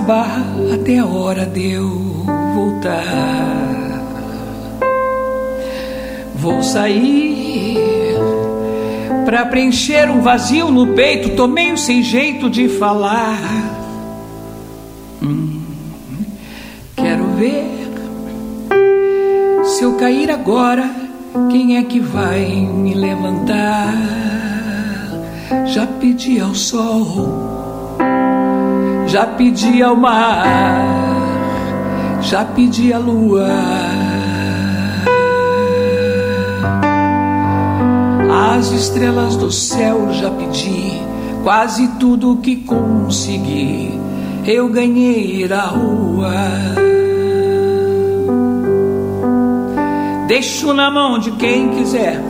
Barra 0.00 0.44
até 0.74 0.98
a 0.98 1.06
hora 1.06 1.46
de 1.46 1.72
eu 1.72 1.88
voltar. 2.54 4.02
Vou 6.34 6.62
sair 6.62 8.16
pra 9.24 9.44
preencher 9.46 10.10
um 10.10 10.20
vazio 10.20 10.70
no 10.70 10.94
peito. 10.94 11.30
Tô 11.30 11.46
meio 11.46 11.76
sem 11.76 12.02
jeito 12.02 12.48
de 12.48 12.68
falar. 12.68 13.38
Hum, 15.22 15.62
quero 16.96 17.24
ver 17.36 17.80
se 19.80 19.84
eu 19.84 19.94
cair 19.94 20.30
agora, 20.30 20.90
quem 21.50 21.76
é 21.76 21.82
que 21.84 22.00
vai 22.00 22.44
me 22.44 22.92
levantar? 22.92 23.94
Já 25.66 25.86
pedi 25.86 26.40
ao 26.40 26.54
sol, 26.54 27.59
já 29.10 29.26
pedi 29.26 29.82
ao 29.82 29.96
mar, 29.96 30.46
já 32.22 32.44
pedi 32.44 32.92
à 32.92 32.98
lua. 32.98 33.48
As 38.56 38.70
estrelas 38.70 39.34
do 39.34 39.50
céu 39.50 40.12
já 40.12 40.30
pedi, 40.30 40.92
quase 41.42 41.88
tudo 41.98 42.36
que 42.36 42.56
consegui, 42.58 43.98
eu 44.46 44.68
ganhei 44.68 45.48
na 45.48 45.62
rua. 45.62 46.32
Deixo 50.28 50.72
na 50.72 50.88
mão 50.88 51.18
de 51.18 51.32
quem 51.32 51.70
quiser, 51.70 52.22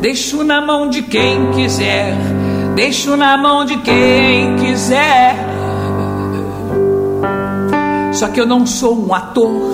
deixo 0.00 0.42
na 0.42 0.60
mão 0.60 0.90
de 0.90 1.02
quem 1.02 1.52
quiser, 1.52 2.16
deixo 2.74 3.16
na 3.16 3.38
mão 3.38 3.64
de 3.64 3.76
quem 3.76 4.56
quiser. 4.56 4.69
Só 8.20 8.28
que 8.28 8.38
eu 8.38 8.44
não 8.44 8.66
sou 8.66 9.06
um 9.06 9.14
ator, 9.14 9.72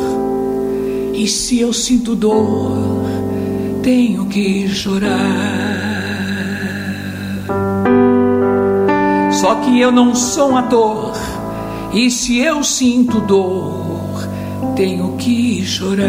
e 1.13 1.27
se 1.27 1.59
eu 1.59 1.73
sinto 1.73 2.15
dor, 2.15 2.79
tenho 3.83 4.27
que 4.27 4.69
chorar. 4.69 5.11
Só 9.33 9.57
que 9.57 9.81
eu 9.81 9.91
não 9.91 10.15
sou 10.15 10.53
um 10.53 10.57
ator, 10.59 11.15
e 11.93 12.09
se 12.09 12.39
eu 12.39 12.63
sinto 12.63 13.21
dor, 13.23 14.29
tenho 14.77 15.17
que 15.17 15.67
chorar. 15.67 16.07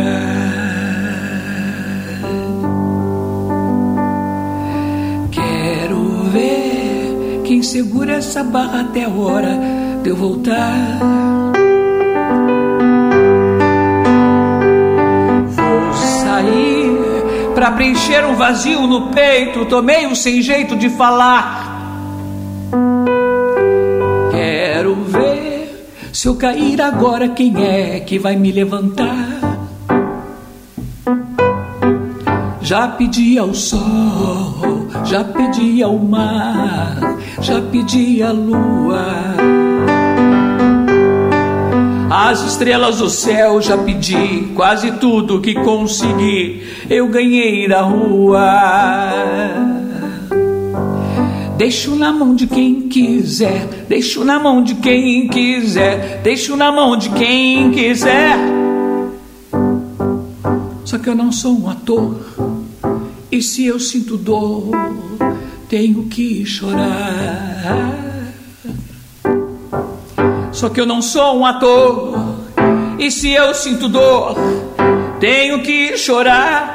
Quero 5.31 6.29
ver 6.31 7.41
quem 7.45 7.63
segura 7.63 8.17
essa 8.17 8.43
barra 8.43 8.81
até 8.81 9.05
a 9.05 9.09
hora 9.09 9.59
de 10.03 10.11
eu 10.11 10.15
voltar. 10.15 11.36
Sair 16.37 17.51
pra 17.55 17.71
preencher 17.71 18.23
um 18.25 18.35
vazio 18.35 18.85
no 18.85 19.09
peito. 19.09 19.65
Tô 19.65 19.81
meio 19.81 20.15
sem 20.15 20.41
jeito 20.41 20.75
de 20.75 20.89
falar. 20.89 21.65
Quero 24.31 24.95
ver 24.95 25.89
se 26.13 26.27
eu 26.27 26.35
cair 26.35 26.81
agora, 26.81 27.29
quem 27.29 27.55
é 27.63 27.99
que 27.99 28.19
vai 28.19 28.35
me 28.35 28.51
levantar? 28.51 29.39
Já 32.61 32.87
pedi 32.89 33.37
ao 33.37 33.53
sol, 33.53 34.87
já 35.05 35.23
pedi 35.23 35.81
ao 35.81 35.97
mar, 35.97 37.17
já 37.39 37.61
pedi 37.61 38.21
à 38.21 38.31
lua. 38.31 39.66
As 42.19 42.41
estrelas 42.41 42.97
do 42.97 43.11
céu 43.11 43.61
já 43.61 43.77
pedi, 43.77 44.47
quase 44.55 44.91
tudo 44.93 45.39
que 45.39 45.53
consegui, 45.53 46.63
eu 46.89 47.07
ganhei 47.09 47.67
na 47.67 47.81
rua. 47.81 48.41
Deixo 51.59 51.95
na 51.95 52.11
mão 52.11 52.33
de 52.33 52.47
quem 52.47 52.89
quiser, 52.89 53.85
deixo 53.87 54.25
na 54.25 54.39
mão 54.39 54.63
de 54.63 54.73
quem 54.73 55.27
quiser, 55.27 56.19
deixo 56.23 56.55
na 56.55 56.71
mão 56.71 56.97
de 56.97 57.11
quem 57.11 57.69
quiser. 57.69 58.35
Só 60.85 60.97
que 60.97 61.09
eu 61.09 61.15
não 61.15 61.31
sou 61.31 61.55
um 61.55 61.69
ator, 61.69 62.19
e 63.31 63.43
se 63.43 63.63
eu 63.63 63.79
sinto 63.79 64.17
dor, 64.17 64.71
tenho 65.69 66.05
que 66.05 66.43
chorar. 66.47 68.06
Só 70.57 70.69
que 70.69 70.81
eu 70.81 70.87
não 70.87 71.03
sou 71.03 71.37
um 71.37 71.45
ator, 71.45 72.17
e 72.97 73.11
se 73.11 73.31
eu 73.31 73.53
sinto 73.53 73.87
dor, 73.87 74.35
tenho 75.19 75.61
que 75.61 75.95
chorar. 75.95 76.73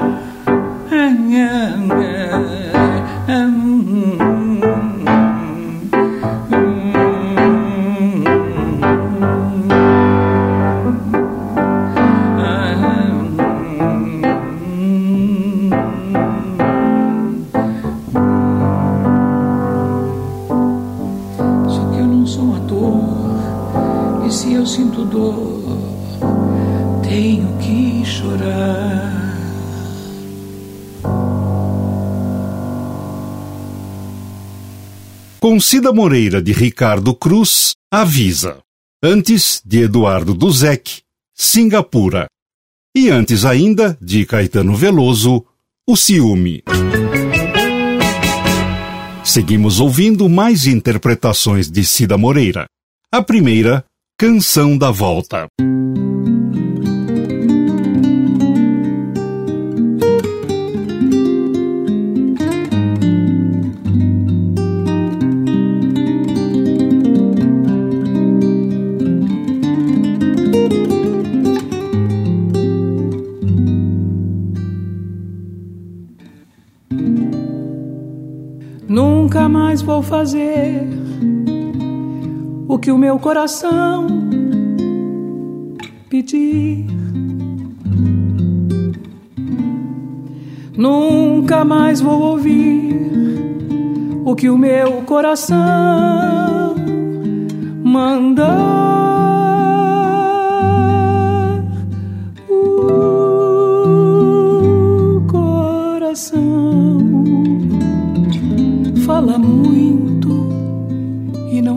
Cida 35.62 35.92
Moreira 35.92 36.42
de 36.42 36.52
Ricardo 36.52 37.14
Cruz, 37.14 37.74
avisa. 37.88 38.58
Antes, 39.00 39.62
de 39.64 39.82
Eduardo 39.82 40.34
Duzek, 40.34 41.02
Singapura. 41.32 42.26
E 42.94 43.08
antes 43.08 43.44
ainda, 43.44 43.96
de 44.02 44.26
Caetano 44.26 44.74
Veloso, 44.74 45.46
O 45.88 45.96
Ciúme. 45.96 46.64
Seguimos 49.24 49.78
ouvindo 49.78 50.28
mais 50.28 50.66
interpretações 50.66 51.70
de 51.70 51.84
Cida 51.84 52.18
Moreira. 52.18 52.66
A 53.10 53.22
primeira, 53.22 53.84
Canção 54.18 54.76
da 54.76 54.90
Volta. 54.90 55.46
Fazer 80.22 80.86
o 82.68 82.78
que 82.78 82.92
o 82.92 82.96
meu 82.96 83.18
coração 83.18 84.06
pedir. 86.08 86.86
Nunca 90.76 91.64
mais 91.64 92.00
vou 92.00 92.20
ouvir 92.22 93.10
o 94.24 94.36
que 94.36 94.48
o 94.48 94.56
meu 94.56 95.02
coração 95.02 95.56
mandar. 97.82 98.91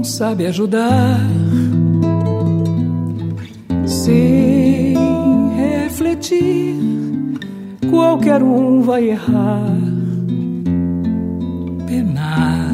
Sabe 0.05 0.45
ajudar. 0.45 1.19
Sem 3.85 4.95
refletir, 5.57 6.75
qualquer 7.89 8.41
um 8.43 8.81
vai 8.81 9.09
errar, 9.09 9.75
penar. 11.87 12.71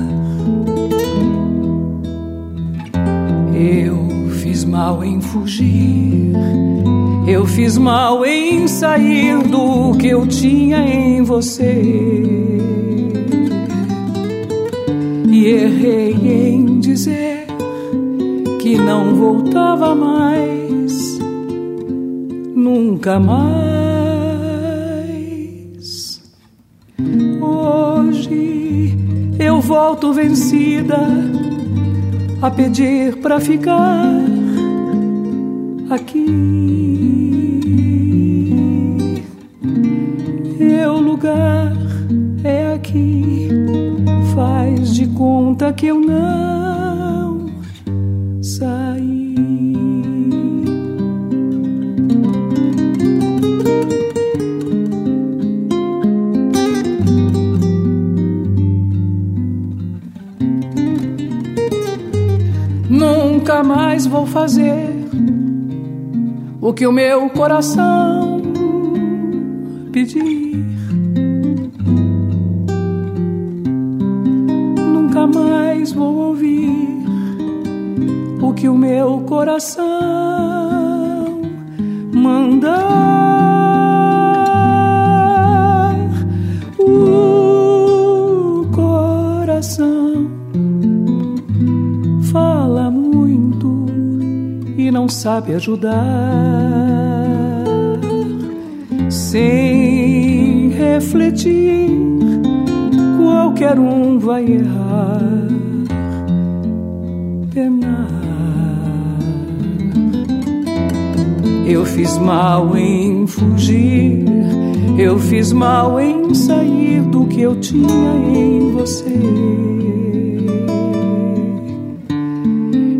Eu 3.54 4.30
fiz 4.42 4.66
mal 4.66 5.04
em 5.04 5.22
fugir, 5.22 6.34
eu 7.28 7.46
fiz 7.46 7.78
mal 7.78 8.26
em 8.26 8.68
sair 8.68 9.38
do 9.44 9.96
que 9.98 10.08
eu 10.08 10.28
tinha 10.28 10.80
em 10.80 11.22
você 11.22 12.52
e 15.32 15.48
errei 15.48 16.12
em 16.54 16.61
dizer 16.82 17.46
que 18.60 18.76
não 18.76 19.16
voltava 19.16 19.94
mais, 19.94 21.20
nunca 22.56 23.20
mais. 23.20 23.62
Hoje 27.40 28.98
eu 29.40 29.62
volto 29.62 30.12
vencida 30.12 30.98
a 32.42 32.50
pedir 32.50 33.18
para 33.18 33.40
ficar 33.40 34.12
aqui. 35.90 36.26
Meu 40.60 40.98
lugar 40.98 41.74
é 42.44 42.74
aqui 42.74 43.50
faz 44.34 44.96
de 44.96 45.06
conta 45.08 45.72
que 45.72 45.88
eu 45.88 46.00
não 46.00 46.61
Nunca 63.42 63.64
mais 63.64 64.06
vou 64.06 64.28
fazer 64.28 64.88
o 66.62 66.72
que 66.72 66.86
o 66.86 66.92
meu 66.92 67.28
coração 67.32 68.40
pedir. 69.92 70.64
Nunca 74.78 75.26
mais 75.26 75.92
vou 75.92 76.18
ouvir 76.28 77.04
o 78.44 78.54
que 78.54 78.70
o 78.70 78.78
meu 78.78 79.22
coração 79.22 79.82
mandar. 82.14 83.51
Não 94.92 95.08
sabe 95.08 95.54
ajudar. 95.54 95.96
Sem 99.10 100.70
refletir 100.70 101.90
qualquer 103.18 103.80
um 103.80 104.20
vai 104.20 104.46
errar, 104.46 105.48
penar. 107.54 108.08
Eu 111.66 111.86
fiz 111.86 112.18
mal 112.18 112.76
em 112.76 113.26
fugir, 113.28 114.26
eu 114.98 115.18
fiz 115.18 115.54
mal 115.54 116.00
em 116.00 116.34
sair 116.34 117.02
do 117.02 117.26
que 117.26 117.42
eu 117.42 117.56
tinha 117.60 117.88
em 118.36 118.72
você. 118.72 119.20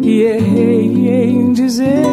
E 0.04 0.22
errei 0.22 1.30
em 1.30 1.51
dizer 1.72 2.04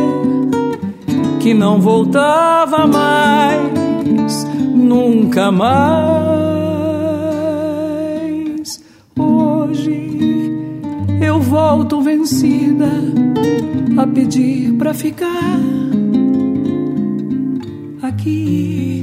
que 1.40 1.52
não 1.52 1.80
voltava 1.80 2.86
mais, 2.86 4.44
nunca 4.72 5.50
mais. 5.50 5.98
Hoje 9.18 10.12
eu 11.20 11.40
volto 11.40 12.00
vencida 12.00 12.88
a 14.00 14.06
pedir 14.06 14.74
pra 14.74 14.94
ficar 14.94 15.58
aqui. 18.00 19.02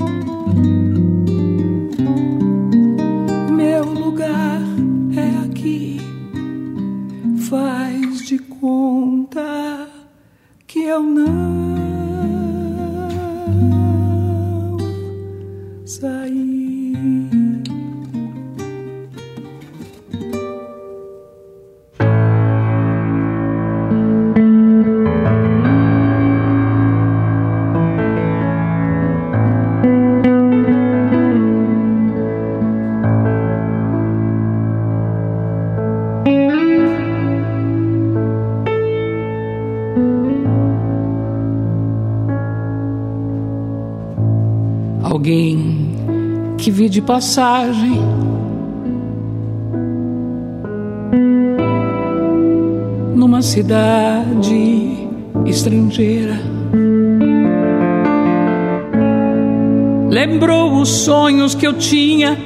Passagem. 47.05 48.01
Numa 53.15 53.41
cidade 53.41 55.07
estrangeira. 55.45 56.39
Lembrou 60.09 60.81
os 60.81 60.89
sonhos 60.89 61.53
que 61.53 61.67
eu 61.67 61.73
tinha. 61.73 62.37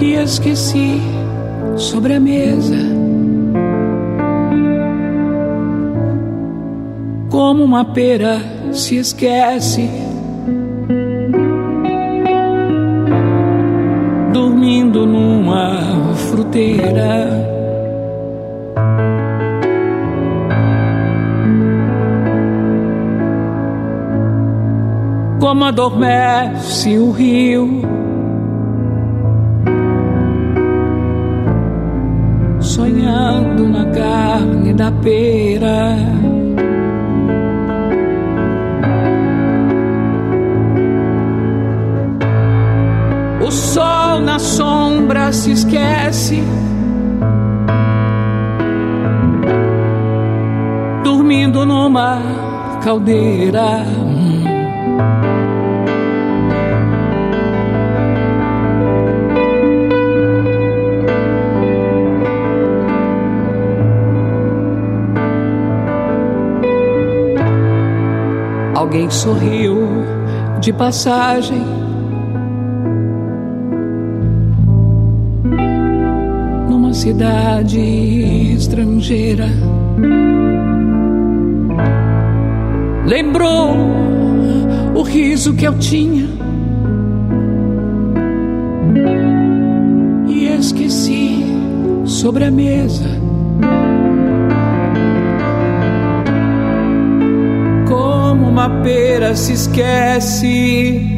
E 0.00 0.12
esqueci 0.14 1.00
sobre 1.76 2.14
a 2.14 2.20
mesa. 2.20 3.05
Como 7.36 7.64
uma 7.64 7.84
pera 7.84 8.40
se 8.72 8.96
esquece, 8.96 9.90
dormindo 14.32 15.04
numa 15.04 16.14
fruteira. 16.30 17.28
Como 25.38 25.64
adormece 25.66 26.96
o 26.96 27.10
rio 27.10 27.82
sonhando 32.60 33.68
na 33.68 33.84
carne 33.90 34.72
da 34.72 34.90
pera. 34.90 36.25
Na 44.36 44.40
sombra 44.40 45.32
se 45.32 45.50
esquece. 45.50 46.44
Dormindo 51.02 51.64
numa 51.64 52.20
caldeira. 52.84 53.82
Alguém 68.74 69.08
sorriu 69.08 70.04
de 70.60 70.74
passagem. 70.74 71.85
Cidade 76.96 77.78
estrangeira. 78.54 79.46
Lembrou 83.06 83.76
o 84.94 85.02
riso 85.02 85.54
que 85.54 85.66
eu 85.66 85.78
tinha. 85.78 86.26
E 90.26 90.46
esqueci 90.46 91.44
sobre 92.04 92.44
a 92.44 92.50
mesa 92.50 93.26
uma 98.56 98.82
pera 98.82 99.36
se 99.36 99.52
esquece. 99.52 101.15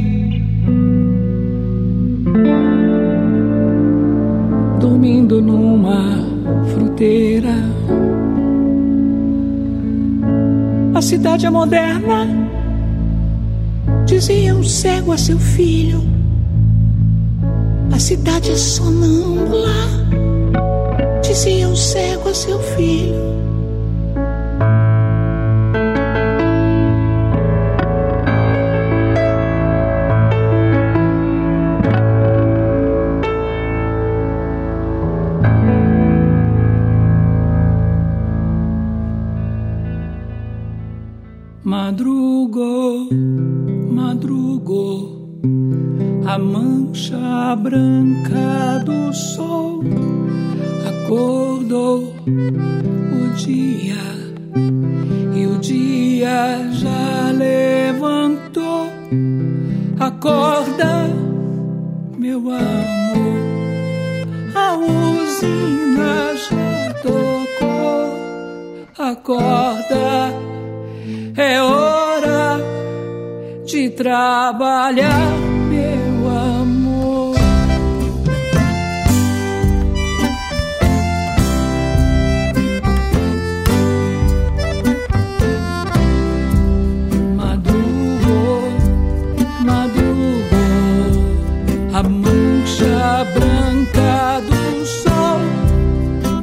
Numa 5.48 6.26
fruteira. 6.74 7.54
A 10.94 11.00
cidade 11.00 11.46
é 11.46 11.50
moderna, 11.50 12.26
dizia 14.04 14.54
um 14.54 14.62
cego 14.62 15.12
a 15.12 15.16
seu 15.16 15.38
filho. 15.38 16.02
A 17.90 17.98
cidade 17.98 18.50
é 18.50 18.56
sonâmbula, 18.56 19.78
dizia 21.22 21.66
um 21.66 21.76
cego 21.76 22.28
a 22.28 22.34
seu 22.34 22.58
filho. 22.60 23.37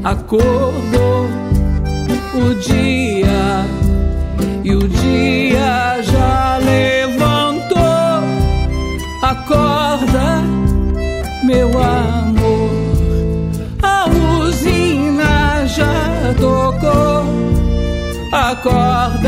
Acordou 0.05 1.27
o 2.35 2.53
dia 2.61 3.65
e 4.63 4.75
o 4.75 4.87
dia 4.87 5.99
já 6.03 6.59
levantou. 6.59 7.75
Acorda, 9.23 10.43
meu 11.43 11.69
amor, 11.81 12.69
a 13.81 14.05
usina 14.39 15.65
já 15.65 16.35
tocou. 16.39 17.25
Acorda, 18.31 19.24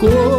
acordou 0.00 0.29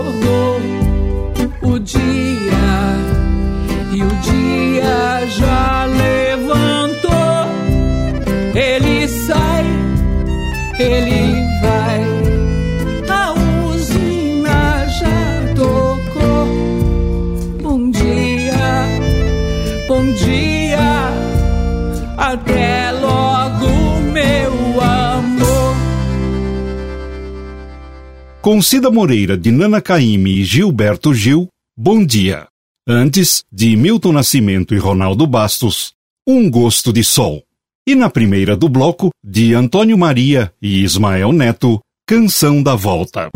Cida 28.61 28.91
Moreira 28.91 29.37
de 29.37 29.51
Nana 29.51 29.81
Caymmi 29.81 30.39
e 30.39 30.43
Gilberto 30.43 31.13
Gil, 31.13 31.47
Bom 31.77 32.05
Dia. 32.05 32.47
Antes, 32.87 33.43
de 33.51 33.75
Milton 33.75 34.11
Nascimento 34.11 34.73
e 34.73 34.77
Ronaldo 34.77 35.25
Bastos, 35.25 35.93
Um 36.27 36.49
Gosto 36.49 36.91
de 36.91 37.03
Sol. 37.03 37.43
E 37.87 37.95
na 37.95 38.09
primeira 38.09 38.55
do 38.55 38.69
bloco, 38.69 39.09
de 39.23 39.53
Antônio 39.53 39.97
Maria 39.97 40.51
e 40.61 40.83
Ismael 40.83 41.31
Neto, 41.31 41.79
Canção 42.07 42.61
da 42.61 42.75
Volta. 42.75 43.29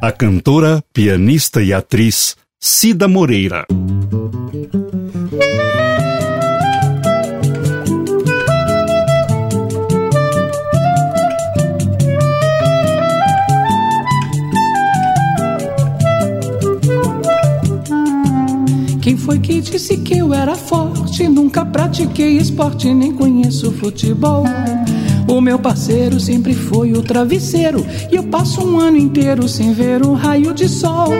A 0.00 0.12
cantora, 0.12 0.82
pianista 0.92 1.62
e 1.62 1.72
atriz 1.72 2.36
Cida 2.60 3.08
Moreira. 3.08 3.66
Foi 19.36 19.38
que 19.38 19.60
disse 19.60 19.96
que 19.98 20.18
eu 20.18 20.32
era 20.32 20.54
forte? 20.54 21.28
Nunca 21.28 21.64
pratiquei 21.64 22.38
esporte, 22.38 22.92
nem 22.92 23.12
conheço 23.12 23.70
futebol. 23.72 24.44
O 25.28 25.40
meu 25.40 25.58
parceiro 25.58 26.18
sempre 26.18 26.54
foi 26.54 26.92
o 26.92 27.02
travesseiro. 27.02 27.84
E 28.10 28.16
eu 28.16 28.24
passo 28.24 28.62
um 28.62 28.78
ano 28.78 28.96
inteiro 28.96 29.46
sem 29.48 29.72
ver 29.72 30.04
um 30.04 30.14
raio 30.14 30.54
de 30.54 30.68
sol. 30.68 31.10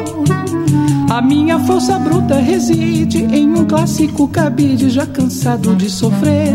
A 1.11 1.21
minha 1.21 1.59
força 1.59 1.99
bruta 1.99 2.37
reside 2.37 3.19
em 3.19 3.51
um 3.51 3.67
clássico 3.67 4.29
cabide, 4.29 4.89
já 4.89 5.07
cansado 5.07 5.75
de 5.77 5.91
sofrer. 5.91 6.55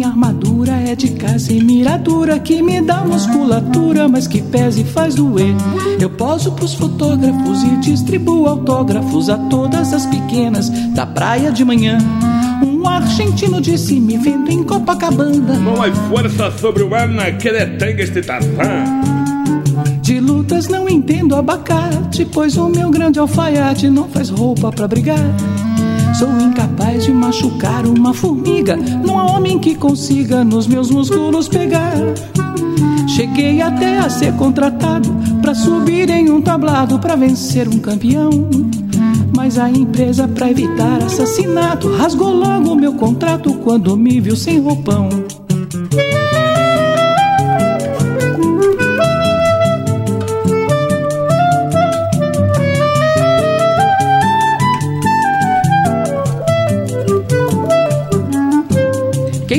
Minha 0.00 0.12
armadura 0.12 0.72
é 0.72 0.96
de 0.96 1.10
casa 1.10 1.52
e 1.52 1.62
miradura 1.62 2.38
que 2.38 2.62
me 2.62 2.80
dá 2.80 3.04
musculatura, 3.04 4.08
mas 4.08 4.26
que 4.26 4.40
pesa 4.40 4.80
e 4.80 4.84
faz 4.84 5.14
doer. 5.14 5.54
Eu 6.00 6.08
poso 6.08 6.52
pros 6.52 6.72
fotógrafos 6.72 7.62
e 7.64 7.76
distribuo 7.80 8.46
autógrafos 8.46 9.28
a 9.28 9.36
todas 9.36 9.92
as 9.92 10.06
pequenas 10.06 10.70
da 10.94 11.04
praia 11.04 11.52
de 11.52 11.66
manhã. 11.66 11.98
Um 12.64 12.88
argentino 12.88 13.60
disse 13.60 14.00
me 14.00 14.16
vendo 14.16 14.50
em 14.50 14.64
Copacabana. 14.64 15.58
Não 15.58 15.82
há 15.82 15.92
força 16.08 16.50
sobre-humana 16.52 17.32
que 17.32 17.52
detenga 17.52 18.02
este 18.02 18.22
Tarzan. 18.22 18.84
De 20.00 20.18
lutas 20.18 20.66
não 20.66 20.88
entendo 20.88 21.36
abacate, 21.36 22.24
pois 22.24 22.56
o 22.56 22.70
meu 22.70 22.90
grande 22.90 23.18
alfaiate 23.18 23.90
não 23.90 24.08
faz 24.08 24.30
roupa 24.30 24.72
pra 24.72 24.88
brigar. 24.88 25.36
Sou 26.20 26.28
incapaz 26.40 27.04
de 27.04 27.12
machucar 27.12 27.86
uma 27.86 28.12
formiga. 28.12 28.76
Não 29.10 29.18
há 29.18 29.24
homem 29.24 29.58
que 29.58 29.74
consiga 29.74 30.44
nos 30.44 30.68
meus 30.68 30.88
músculos 30.88 31.48
pegar. 31.48 31.94
Cheguei 33.08 33.60
até 33.60 33.98
a 33.98 34.08
ser 34.08 34.32
contratado 34.36 35.12
pra 35.42 35.52
subir 35.52 36.08
em 36.10 36.30
um 36.30 36.40
tablado 36.40 36.96
pra 37.00 37.16
vencer 37.16 37.66
um 37.66 37.80
campeão. 37.80 38.30
Mas 39.36 39.58
a 39.58 39.68
empresa, 39.68 40.28
pra 40.28 40.48
evitar 40.48 41.02
assassinato, 41.02 41.88
rasgou 41.88 42.32
logo 42.32 42.76
meu 42.76 42.94
contrato 42.94 43.52
quando 43.54 43.96
me 43.96 44.20
viu 44.20 44.36
sem 44.36 44.60
roupão. 44.60 45.08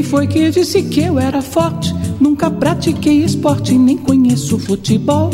Quem 0.01 0.09
foi 0.09 0.25
que 0.25 0.49
disse 0.49 0.81
que 0.81 1.01
eu 1.01 1.19
era 1.19 1.43
forte? 1.43 1.93
Nunca 2.19 2.49
pratiquei 2.49 3.23
esporte, 3.23 3.77
nem 3.77 3.95
conheço 3.95 4.57
futebol. 4.57 5.29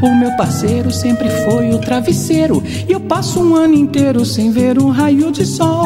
O 0.00 0.14
meu 0.14 0.30
parceiro 0.36 0.92
sempre 0.92 1.28
foi 1.28 1.70
o 1.70 1.78
travesseiro. 1.80 2.62
E 2.88 2.92
eu 2.92 3.00
passo 3.00 3.40
um 3.40 3.56
ano 3.56 3.74
inteiro 3.74 4.24
sem 4.24 4.52
ver 4.52 4.78
um 4.78 4.90
raio 4.90 5.32
de 5.32 5.44
sol. 5.44 5.82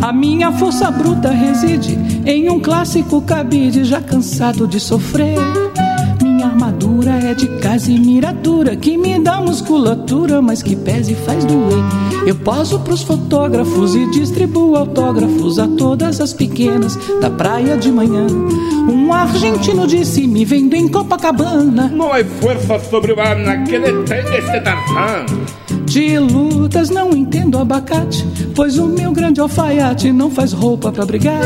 A 0.00 0.12
minha 0.12 0.52
força 0.52 0.88
bruta 0.88 1.32
reside 1.32 1.98
em 2.24 2.48
um 2.48 2.60
clássico 2.60 3.20
cabide, 3.20 3.82
já 3.82 4.00
cansado 4.00 4.68
de 4.68 4.78
sofrer. 4.78 5.65
É 7.08 7.34
de 7.34 7.46
casa 7.60 7.90
e 7.90 7.98
miradura, 8.00 8.74
que 8.74 8.96
me 8.96 9.18
dá 9.20 9.40
musculatura, 9.40 10.42
mas 10.42 10.60
que 10.60 10.74
pesa 10.74 11.12
e 11.12 11.14
faz 11.14 11.44
doer. 11.44 11.84
Eu 12.26 12.34
poso 12.34 12.80
pros 12.80 13.02
fotógrafos 13.02 13.94
e 13.94 14.10
distribuo 14.10 14.76
autógrafos 14.76 15.58
a 15.60 15.68
todas 15.68 16.20
as 16.20 16.32
pequenas 16.32 16.98
da 17.20 17.30
praia 17.30 17.76
de 17.76 17.92
manhã. 17.92 18.26
Um 18.88 19.12
argentino 19.12 19.86
disse 19.86 20.26
me 20.26 20.44
vendo 20.44 20.74
em 20.74 20.88
Copacabana. 20.88 21.88
Não 21.88 22.12
há 22.12 22.24
força 22.24 22.78
sobre-humana 22.80 23.62
que 23.64 23.78
detenga 23.78 24.38
este 24.38 24.60
Tarzan. 24.60 25.26
De 25.84 26.18
lutas 26.18 26.90
não 26.90 27.10
entendo 27.12 27.58
abacate, 27.58 28.26
pois 28.54 28.78
o 28.78 28.86
meu 28.86 29.12
grande 29.12 29.40
alfaiate 29.40 30.12
não 30.12 30.28
faz 30.30 30.52
roupa 30.52 30.90
pra 30.90 31.06
brigar. 31.06 31.42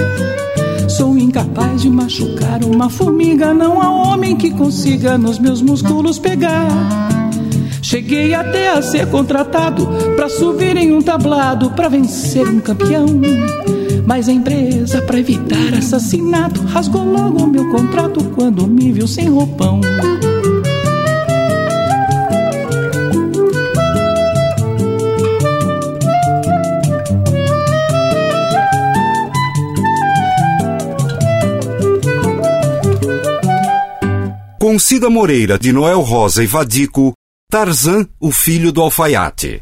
Sou 1.01 1.17
incapaz 1.17 1.81
de 1.81 1.89
machucar 1.89 2.63
uma 2.63 2.91
formiga, 2.91 3.55
não 3.55 3.81
há 3.81 3.89
homem 3.91 4.37
que 4.37 4.51
consiga 4.51 5.17
nos 5.17 5.39
meus 5.39 5.63
músculos 5.63 6.19
pegar. 6.19 6.69
Cheguei 7.81 8.35
até 8.35 8.69
a 8.69 8.83
ser 8.83 9.07
contratado 9.07 9.89
pra 10.15 10.29
subir 10.29 10.77
em 10.77 10.93
um 10.93 11.01
tablado 11.01 11.71
pra 11.71 11.89
vencer 11.89 12.47
um 12.47 12.61
campeão. 12.61 13.07
Mas 14.05 14.29
a 14.29 14.33
empresa, 14.33 15.01
pra 15.01 15.19
evitar 15.19 15.73
assassinato, 15.73 16.61
rasgou 16.65 17.03
logo 17.03 17.47
meu 17.47 17.71
contrato 17.71 18.23
quando 18.35 18.67
me 18.67 18.93
viu 18.93 19.09
sem 19.09 19.31
roupão. 19.31 19.81
Com 34.71 34.79
Cida 34.79 35.11
Moreira, 35.11 35.59
de 35.59 35.73
Noel 35.73 36.01
Rosa 36.01 36.45
e 36.45 36.47
Vadico, 36.47 37.13
Tarzan, 37.51 38.07
o 38.21 38.31
filho 38.31 38.71
do 38.71 38.81
alfaiate. 38.81 39.61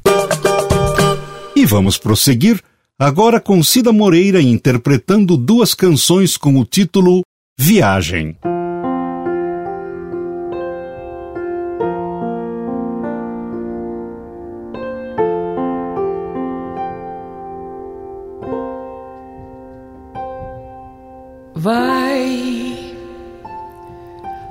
E 1.57 1.65
vamos 1.65 1.97
prosseguir 1.97 2.61
agora 2.99 3.41
com 3.41 3.63
Cida 3.63 3.91
Moreira 3.91 4.39
interpretando 4.43 5.35
duas 5.39 5.73
canções 5.73 6.37
com 6.37 6.61
o 6.61 6.65
título 6.67 7.23
Viagem. 7.59 8.37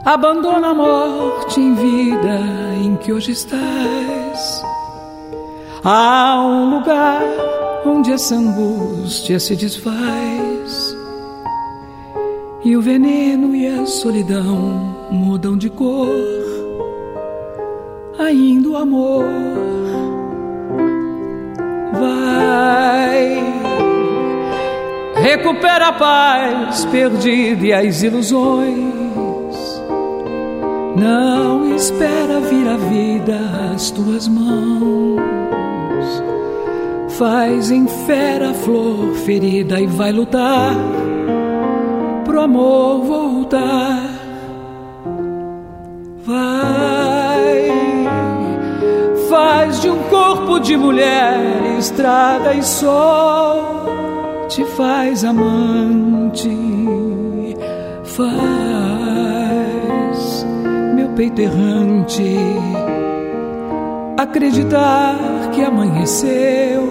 Abandona 0.07 0.69
a 0.69 0.73
morte 0.73 1.59
em 1.59 1.73
vida 1.75 2.39
em 2.81 2.95
que 2.95 3.11
hoje 3.11 3.33
estás. 3.33 4.63
Há 5.83 6.41
um 6.41 6.77
lugar 6.77 7.21
onde 7.85 8.13
essa 8.13 8.35
angústia 8.35 9.37
se 9.37 9.53
desfaz. 9.53 10.95
E 12.63 12.77
o 12.77 12.81
veneno 12.81 13.53
e 13.53 13.67
a 13.67 13.85
solidão 13.85 14.95
mudam 15.11 15.57
de 15.57 15.69
cor. 15.69 16.07
Ainda 18.17 18.69
o 18.69 18.77
amor 18.77 19.25
vai. 21.99 23.43
Recupera 25.21 25.89
a 25.89 25.93
paz 25.93 26.85
perdida 26.85 27.65
e 27.65 27.73
as 27.73 28.03
ilusões. 28.03 29.06
Não 30.99 31.75
espera 31.75 32.39
vir 32.39 32.67
a 32.67 32.77
vida 32.77 33.39
às 33.73 33.91
tuas 33.91 34.27
mãos. 34.27 35.21
Faz 37.09 37.71
em 37.71 37.87
fera 37.87 38.51
a 38.51 38.53
flor 38.53 39.13
ferida 39.25 39.79
e 39.79 39.87
vai 39.87 40.11
lutar. 40.11 40.75
Pro 42.25 42.41
amor 42.41 43.03
voltar. 43.03 44.09
Vai. 46.25 46.87
Corpo 50.09 50.59
de 50.59 50.77
mulher, 50.77 51.77
estrada 51.77 52.53
e 52.53 52.63
sol. 52.63 53.85
Te 54.47 54.63
faz 54.63 55.23
amante, 55.23 56.49
faz 58.03 58.76
peito 61.17 61.41
errante 61.41 62.37
acreditar 64.15 65.17
que 65.51 65.63
amanheceu. 65.63 66.87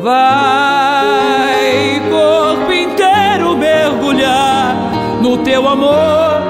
Vai, 0.00 2.00
corpo 2.08 2.72
inteiro 2.72 3.58
mergulhar 3.58 4.76
no 5.20 5.38
teu 5.38 5.66
amor 5.66 6.40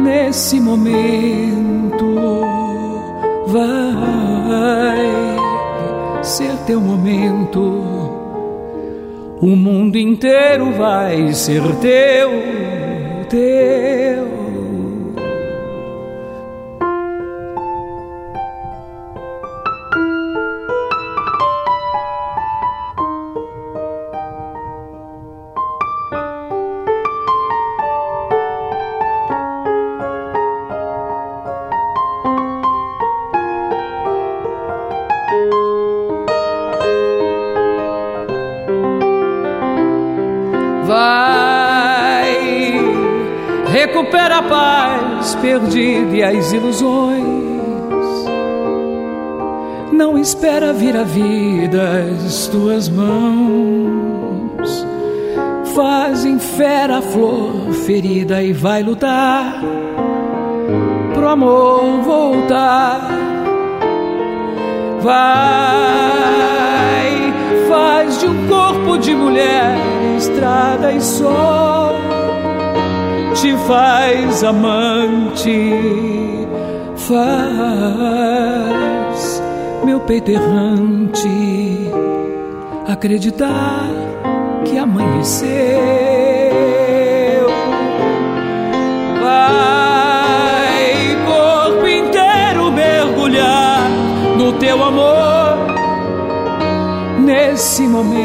nesse 0.00 0.58
momento. 0.58 2.16
Vai 3.46 4.98
ser 6.24 6.56
teu 6.66 6.80
momento. 6.80 7.60
O 9.40 9.56
mundo 9.56 9.96
inteiro 9.96 10.72
vai 10.72 11.32
ser 11.32 11.62
teu, 11.76 12.30
teu. 13.30 14.39
Perdida 45.40 46.16
e 46.16 46.22
as 46.22 46.52
ilusões. 46.52 47.50
Não 49.92 50.18
espera 50.18 50.72
vir 50.72 50.96
a 50.96 51.02
vida 51.02 52.06
as 52.26 52.46
tuas 52.46 52.88
mãos. 52.88 54.86
Fazem 55.74 56.38
fera 56.38 56.98
a 56.98 57.02
flor 57.02 57.72
ferida 57.86 58.42
e 58.42 58.52
vai 58.52 58.82
lutar 58.82 59.60
pro 61.14 61.28
amor 61.28 62.02
voltar. 62.02 63.08
Vai, 65.00 65.20
faz 67.68 68.18
de 68.20 68.26
um 68.26 68.48
corpo 68.48 68.98
de 68.98 69.14
mulher 69.14 69.76
estrada 70.16 70.92
e 70.92 71.00
sol 71.00 72.09
te 73.40 73.56
faz 73.66 74.44
amante, 74.44 75.72
faz 76.94 77.22
meu 79.82 79.98
peito 80.00 80.30
errante 80.30 81.90
acreditar 82.86 83.88
que 84.66 84.76
amanheceu. 84.76 85.48
Vai, 89.22 91.16
corpo 91.26 91.88
inteiro 91.88 92.70
mergulhar 92.70 93.88
no 94.36 94.52
teu 94.58 94.84
amor 94.84 95.56
nesse 97.24 97.88
momento. 97.88 98.20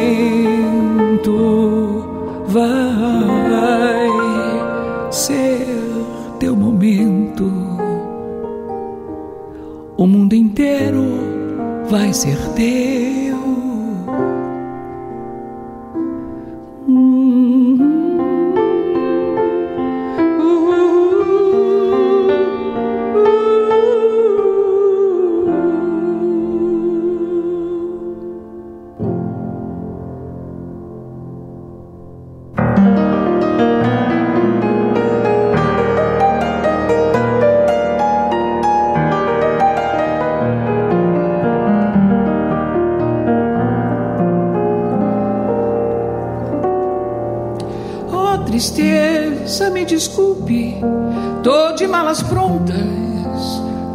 Vai 2.47 4.14
vai 11.95 12.13
ser 12.13 12.37
teu. 12.55 13.04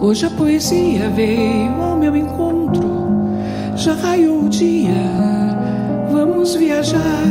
Hoje 0.03 0.24
a 0.24 0.30
poesia 0.30 1.11
veio 1.11 1.74
ao 1.82 1.94
meu 1.94 2.16
encontro. 2.16 2.88
Já 3.76 3.92
raiou 3.92 4.44
o 4.44 4.48
dia, 4.48 4.94
vamos 6.11 6.55
viajar. 6.55 7.22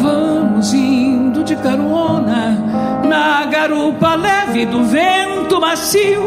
Vamos 0.00 0.72
indo 0.72 1.44
de 1.44 1.54
carona 1.56 3.02
na 3.06 3.44
garupa 3.44 4.14
leve 4.14 4.64
do 4.64 4.84
vento 4.84 5.60
macio 5.60 6.22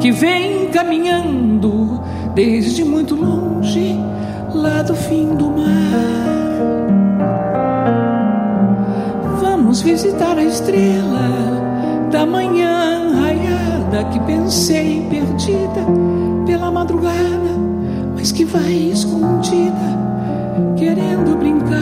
que 0.00 0.10
vem 0.10 0.68
caminhando 0.70 2.02
desde 2.34 2.84
muito 2.84 3.14
longe, 3.14 4.00
lá 4.52 4.82
do 4.82 4.96
fim 4.96 5.28
do 5.36 5.48
mar. 5.48 5.66
Vamos 9.40 9.80
visitar 9.80 10.36
a 10.36 10.42
estrela 10.42 11.55
da 12.16 12.24
manhã 12.24 13.12
raiada 13.20 14.04
que 14.10 14.18
pensei 14.20 15.06
perdida 15.10 15.84
pela 16.46 16.70
madrugada, 16.70 17.50
mas 18.16 18.32
que 18.32 18.42
vai 18.42 18.72
escondida, 18.90 19.86
querendo 20.78 21.36
brincar. 21.38 21.76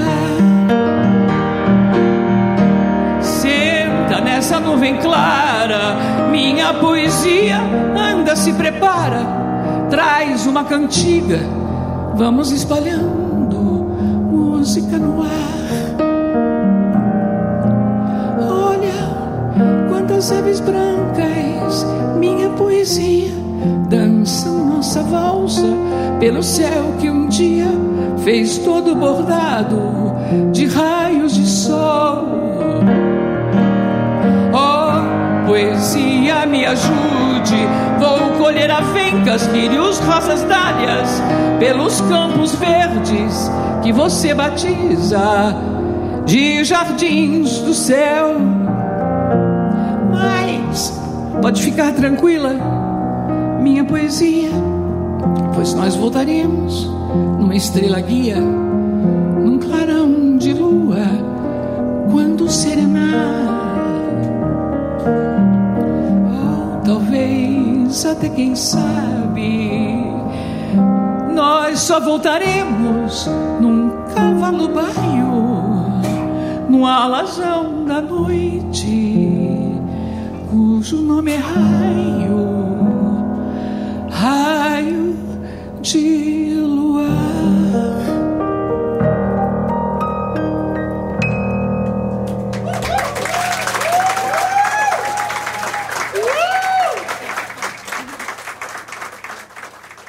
Senta 3.22 4.20
nessa 4.24 4.58
nuvem 4.58 4.96
clara, 4.96 6.26
minha 6.32 6.74
poesia 6.74 7.60
anda, 7.96 8.34
se 8.34 8.52
prepara, 8.54 9.24
traz 9.88 10.48
uma 10.48 10.64
cantiga, 10.64 11.38
vamos 12.16 12.50
espalhando 12.50 13.56
música 14.32 14.98
no 14.98 15.22
ar. 15.22 15.73
Das 20.24 20.32
aves 20.32 20.60
brancas, 20.60 21.84
minha 22.18 22.48
poesia. 22.50 23.30
Dançam 23.90 24.68
nossa 24.68 25.02
valsa 25.02 25.76
pelo 26.18 26.42
céu 26.42 26.94
que 26.98 27.10
um 27.10 27.28
dia 27.28 27.66
fez 28.24 28.56
todo 28.58 28.94
bordado 28.94 30.14
de 30.50 30.66
raios 30.66 31.34
de 31.34 31.46
sol. 31.46 32.26
Oh, 34.54 35.46
poesia, 35.46 36.46
me 36.46 36.64
ajude, 36.64 37.68
vou 37.98 38.38
colher 38.42 38.70
avencas, 38.70 39.46
lírios, 39.48 39.98
rosas, 39.98 40.42
dálias 40.44 41.22
pelos 41.58 42.00
campos 42.00 42.54
verdes 42.54 43.50
que 43.82 43.92
você 43.92 44.32
batiza 44.32 45.54
de 46.24 46.64
jardins 46.64 47.58
do 47.58 47.74
céu 47.74 48.53
Pode 51.44 51.62
ficar 51.62 51.92
tranquila, 51.92 52.54
minha 53.60 53.84
poesia, 53.84 54.48
pois 55.54 55.74
nós 55.74 55.94
voltaremos 55.94 56.86
numa 57.38 57.54
estrela 57.54 58.00
guia, 58.00 58.40
num 58.40 59.58
clarão 59.58 60.38
de 60.38 60.54
lua, 60.54 61.04
quando 62.10 62.48
serenar. 62.48 63.12
Oh, 66.32 66.80
talvez 66.82 68.06
até 68.06 68.30
quem 68.30 68.56
sabe, 68.56 70.02
nós 71.34 71.78
só 71.78 72.00
voltaremos 72.00 73.28
num 73.60 73.90
cavalo 74.14 74.68
baio, 74.68 76.70
no 76.70 76.86
alazão 76.86 77.84
da 77.84 78.00
noite 78.00 78.93
cujo 80.94 81.02
nome 81.02 81.32
é 81.32 81.36
raio, 81.36 82.46
raio 84.10 85.16
de 85.82 86.54
luar. 86.54 87.04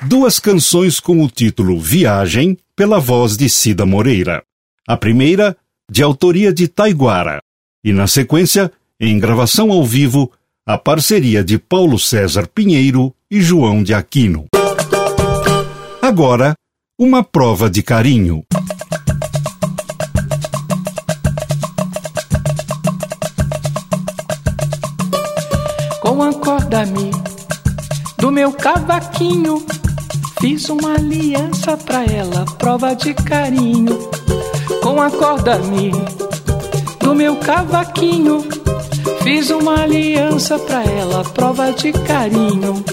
duas 0.07 0.39
canções 0.39 0.99
com 0.99 1.23
o 1.23 1.27
título 1.27 1.79
Viagem, 1.79 2.57
pela 2.75 2.99
voz 2.99 3.35
de 3.35 3.49
Cida 3.49 3.85
Moreira. 3.85 4.43
A 4.87 4.95
primeira, 4.95 5.57
de 5.91 6.03
autoria 6.03 6.53
de 6.53 6.67
Taiguara, 6.67 7.41
e 7.83 7.91
na 7.91 8.07
sequência, 8.07 8.71
em 8.99 9.19
gravação 9.19 9.71
ao 9.71 9.83
vivo, 9.83 10.31
a 10.67 10.79
parceria 10.79 11.43
de 11.43 11.59
Paulo 11.59 11.99
César 11.99 12.47
Pinheiro 12.47 13.13
e 13.29 13.39
João 13.39 13.83
de 13.83 13.93
Aquino. 13.93 14.45
Agora, 16.01 16.55
uma 16.99 17.23
prova 17.23 17.69
de 17.69 17.83
carinho. 17.83 18.43
Com 26.01 26.23
a 26.23 26.33
corda-me 26.33 27.11
do 28.17 28.31
meu 28.31 28.51
cavaquinho 28.51 29.63
Fiz 30.39 30.69
uma 30.69 30.93
aliança 30.93 31.77
pra 31.77 32.05
ela, 32.05 32.45
prova 32.59 32.93
de 32.95 33.13
carinho, 33.13 33.97
com 34.83 35.01
a 35.01 35.09
corda-me 35.09 35.91
do 36.99 37.15
meu 37.15 37.35
cavaquinho. 37.37 38.54
Fiz 39.25 39.49
uma 39.49 39.81
aliança 39.81 40.59
pra 40.59 40.83
ela, 40.83 41.23
prova 41.23 41.73
de 41.73 41.91
carinho. 41.91 42.85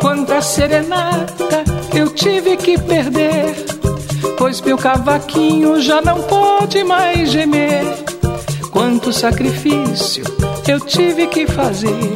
Quanta 0.00 0.42
serenata 0.42 1.62
eu 1.94 2.12
tive 2.12 2.56
que 2.56 2.76
perder, 2.76 3.54
pois 4.36 4.60
meu 4.60 4.76
cavaquinho 4.76 5.80
já 5.80 6.02
não 6.02 6.22
pode 6.22 6.82
mais 6.82 7.30
gemer. 7.30 7.84
Quanto 8.72 9.12
sacrifício 9.12 10.24
eu 10.66 10.80
tive 10.80 11.28
que 11.28 11.46
fazer 11.46 12.10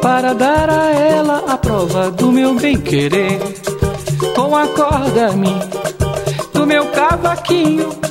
para 0.00 0.32
dar 0.32 0.70
a 0.70 0.90
ela 0.90 1.44
a 1.46 1.58
prova 1.58 2.10
do 2.10 2.32
meu 2.32 2.54
bem-querer 2.54 3.40
com 4.34 4.56
a 4.56 4.66
corda-me 4.68 5.52
do 6.54 6.66
meu 6.66 6.86
cavaquinho. 6.86 8.03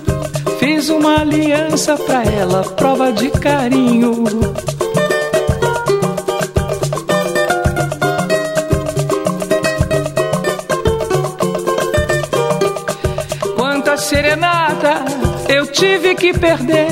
Fiz 0.64 0.88
uma 0.88 1.20
aliança 1.20 1.98
pra 1.98 2.24
ela, 2.24 2.64
prova 2.64 3.12
de 3.12 3.30
carinho. 3.32 4.24
Quanta 13.58 13.98
serenata 13.98 15.04
eu 15.50 15.68
tive 15.68 16.16
que 16.16 16.32
perder, 16.32 16.88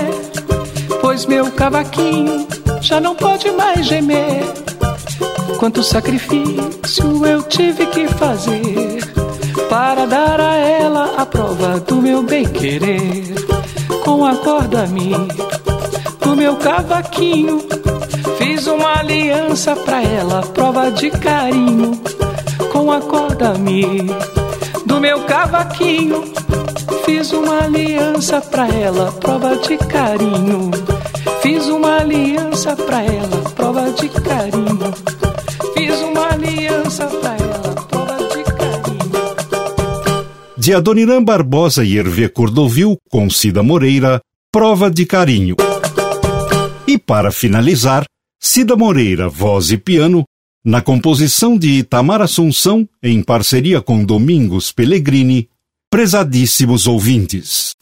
pois 1.00 1.26
meu 1.26 1.50
cavaquinho 1.52 2.46
já 2.82 3.00
não 3.00 3.16
pode 3.16 3.50
mais 3.52 3.86
gemer. 3.86 4.44
Quanto 5.58 5.82
sacrifício 5.82 7.26
eu 7.26 7.42
tive 7.44 7.86
que 7.86 8.06
fazer 8.10 9.00
para 9.70 10.06
dar 10.06 10.42
a 10.42 10.58
ela 10.58 11.16
a 11.18 11.26
prova 11.26 11.80
do 11.80 12.02
meu 12.02 12.22
bem-querer. 12.22 13.61
Com 14.04 14.26
a 14.26 14.36
corda-me 14.36 15.12
do 16.20 16.36
meu 16.36 16.56
cavaquinho, 16.58 17.62
fiz 18.38 18.68
uma 18.68 19.00
aliança 19.00 19.76
pra 19.76 20.02
ela, 20.02 20.42
prova 20.42 20.92
de 20.92 21.10
carinho. 21.12 22.02
Com 22.72 22.92
a 22.92 23.00
corda-me 23.02 24.08
do 24.86 25.00
meu 25.00 25.22
cavaquinho, 25.24 26.34
fiz 27.06 27.32
uma 27.32 27.64
aliança 27.64 28.42
pra 28.42 28.68
ela, 28.68 29.12
prova 29.14 29.56
de 29.58 29.78
carinho. 29.78 30.72
Fiz 31.42 31.68
uma 31.68 31.98
aliança 31.98 32.76
pra 32.76 33.02
ela, 33.04 33.50
prova 33.56 33.92
de 33.92 34.10
carinho. 34.10 35.21
De 40.62 40.76
Adoniran 40.76 41.24
Barbosa 41.24 41.84
e 41.84 41.98
Hervé 41.98 42.30
Cordovil 42.30 42.96
com 43.10 43.28
Cida 43.32 43.64
Moreira, 43.64 44.22
Prova 44.52 44.92
de 44.92 45.08
Carinho. 45.08 45.56
E 46.86 47.00
para 47.00 47.32
finalizar, 47.32 48.06
Cida 48.40 48.76
Moreira, 48.76 49.28
voz 49.28 49.72
e 49.72 49.78
piano, 49.78 50.24
na 50.64 50.80
composição 50.80 51.58
de 51.58 51.80
Itamar 51.80 52.22
Assunção, 52.22 52.88
em 53.02 53.24
parceria 53.24 53.82
com 53.82 54.06
Domingos 54.06 54.72
Pellegrini, 54.72 55.50
Prezadíssimos 55.90 56.86
ouvintes. 56.86 57.74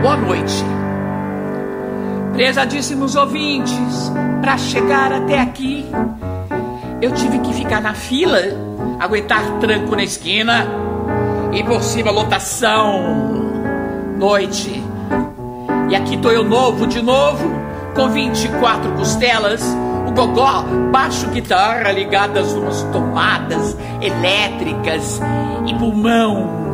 Boa 0.00 0.16
noite. 0.18 0.54
Prezadíssimos 2.32 3.16
ouvintes, 3.16 4.12
para 4.40 4.56
chegar 4.56 5.12
até 5.12 5.40
aqui, 5.40 5.84
eu 7.02 7.12
tive 7.12 7.40
que 7.40 7.52
ficar 7.52 7.82
na 7.82 7.94
fila, 7.94 8.38
aguentar 9.00 9.58
tranco 9.58 9.96
na 9.96 10.04
esquina 10.04 10.86
e 11.52 11.62
por 11.64 11.82
cima 11.82 12.10
lotação, 12.10 13.02
noite. 14.18 14.82
E 15.90 15.96
aqui 15.96 16.16
tô 16.18 16.30
eu 16.30 16.44
novo 16.44 16.86
de 16.86 17.00
novo, 17.00 17.50
com 17.94 18.08
24 18.10 18.92
costelas, 18.92 19.62
o 20.06 20.12
gogó, 20.12 20.64
baixo, 20.90 21.28
guitarra 21.28 21.92
ligadas 21.92 22.52
umas 22.52 22.82
tomadas 22.84 23.76
elétricas 24.00 25.20
e 25.66 25.74
pulmão. 25.74 26.68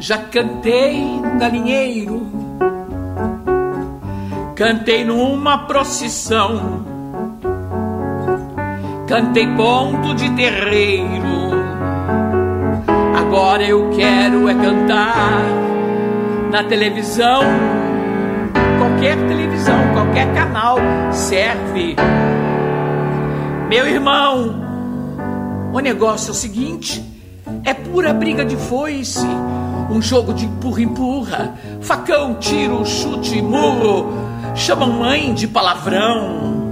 Já 0.00 0.18
cantei 0.18 1.00
num 1.20 1.38
galinheiro, 1.38 2.26
cantei 4.54 5.04
numa 5.04 5.58
procissão, 5.66 6.84
cantei 9.06 9.46
ponto 9.54 10.14
de 10.14 10.30
terreiro 10.30 11.57
Agora 13.28 13.62
eu 13.62 13.90
quero 13.90 14.48
é 14.48 14.54
cantar 14.54 15.44
na 16.50 16.64
televisão. 16.64 17.42
Qualquer 18.78 19.18
televisão, 19.28 19.76
qualquer 19.92 20.32
canal 20.32 20.78
serve. 21.12 21.94
Meu 23.68 23.86
irmão, 23.86 24.54
o 25.74 25.78
negócio 25.78 26.28
é 26.28 26.30
o 26.30 26.34
seguinte: 26.34 27.04
é 27.64 27.74
pura 27.74 28.14
briga 28.14 28.46
de 28.46 28.56
foice, 28.56 29.26
um 29.90 30.00
jogo 30.00 30.32
de 30.32 30.46
empurra-empurra, 30.46 31.54
facão, 31.82 32.34
tiro, 32.36 32.82
chute, 32.86 33.42
murro, 33.42 34.10
chamam 34.54 34.90
mãe 34.90 35.34
de 35.34 35.46
palavrão. 35.46 36.70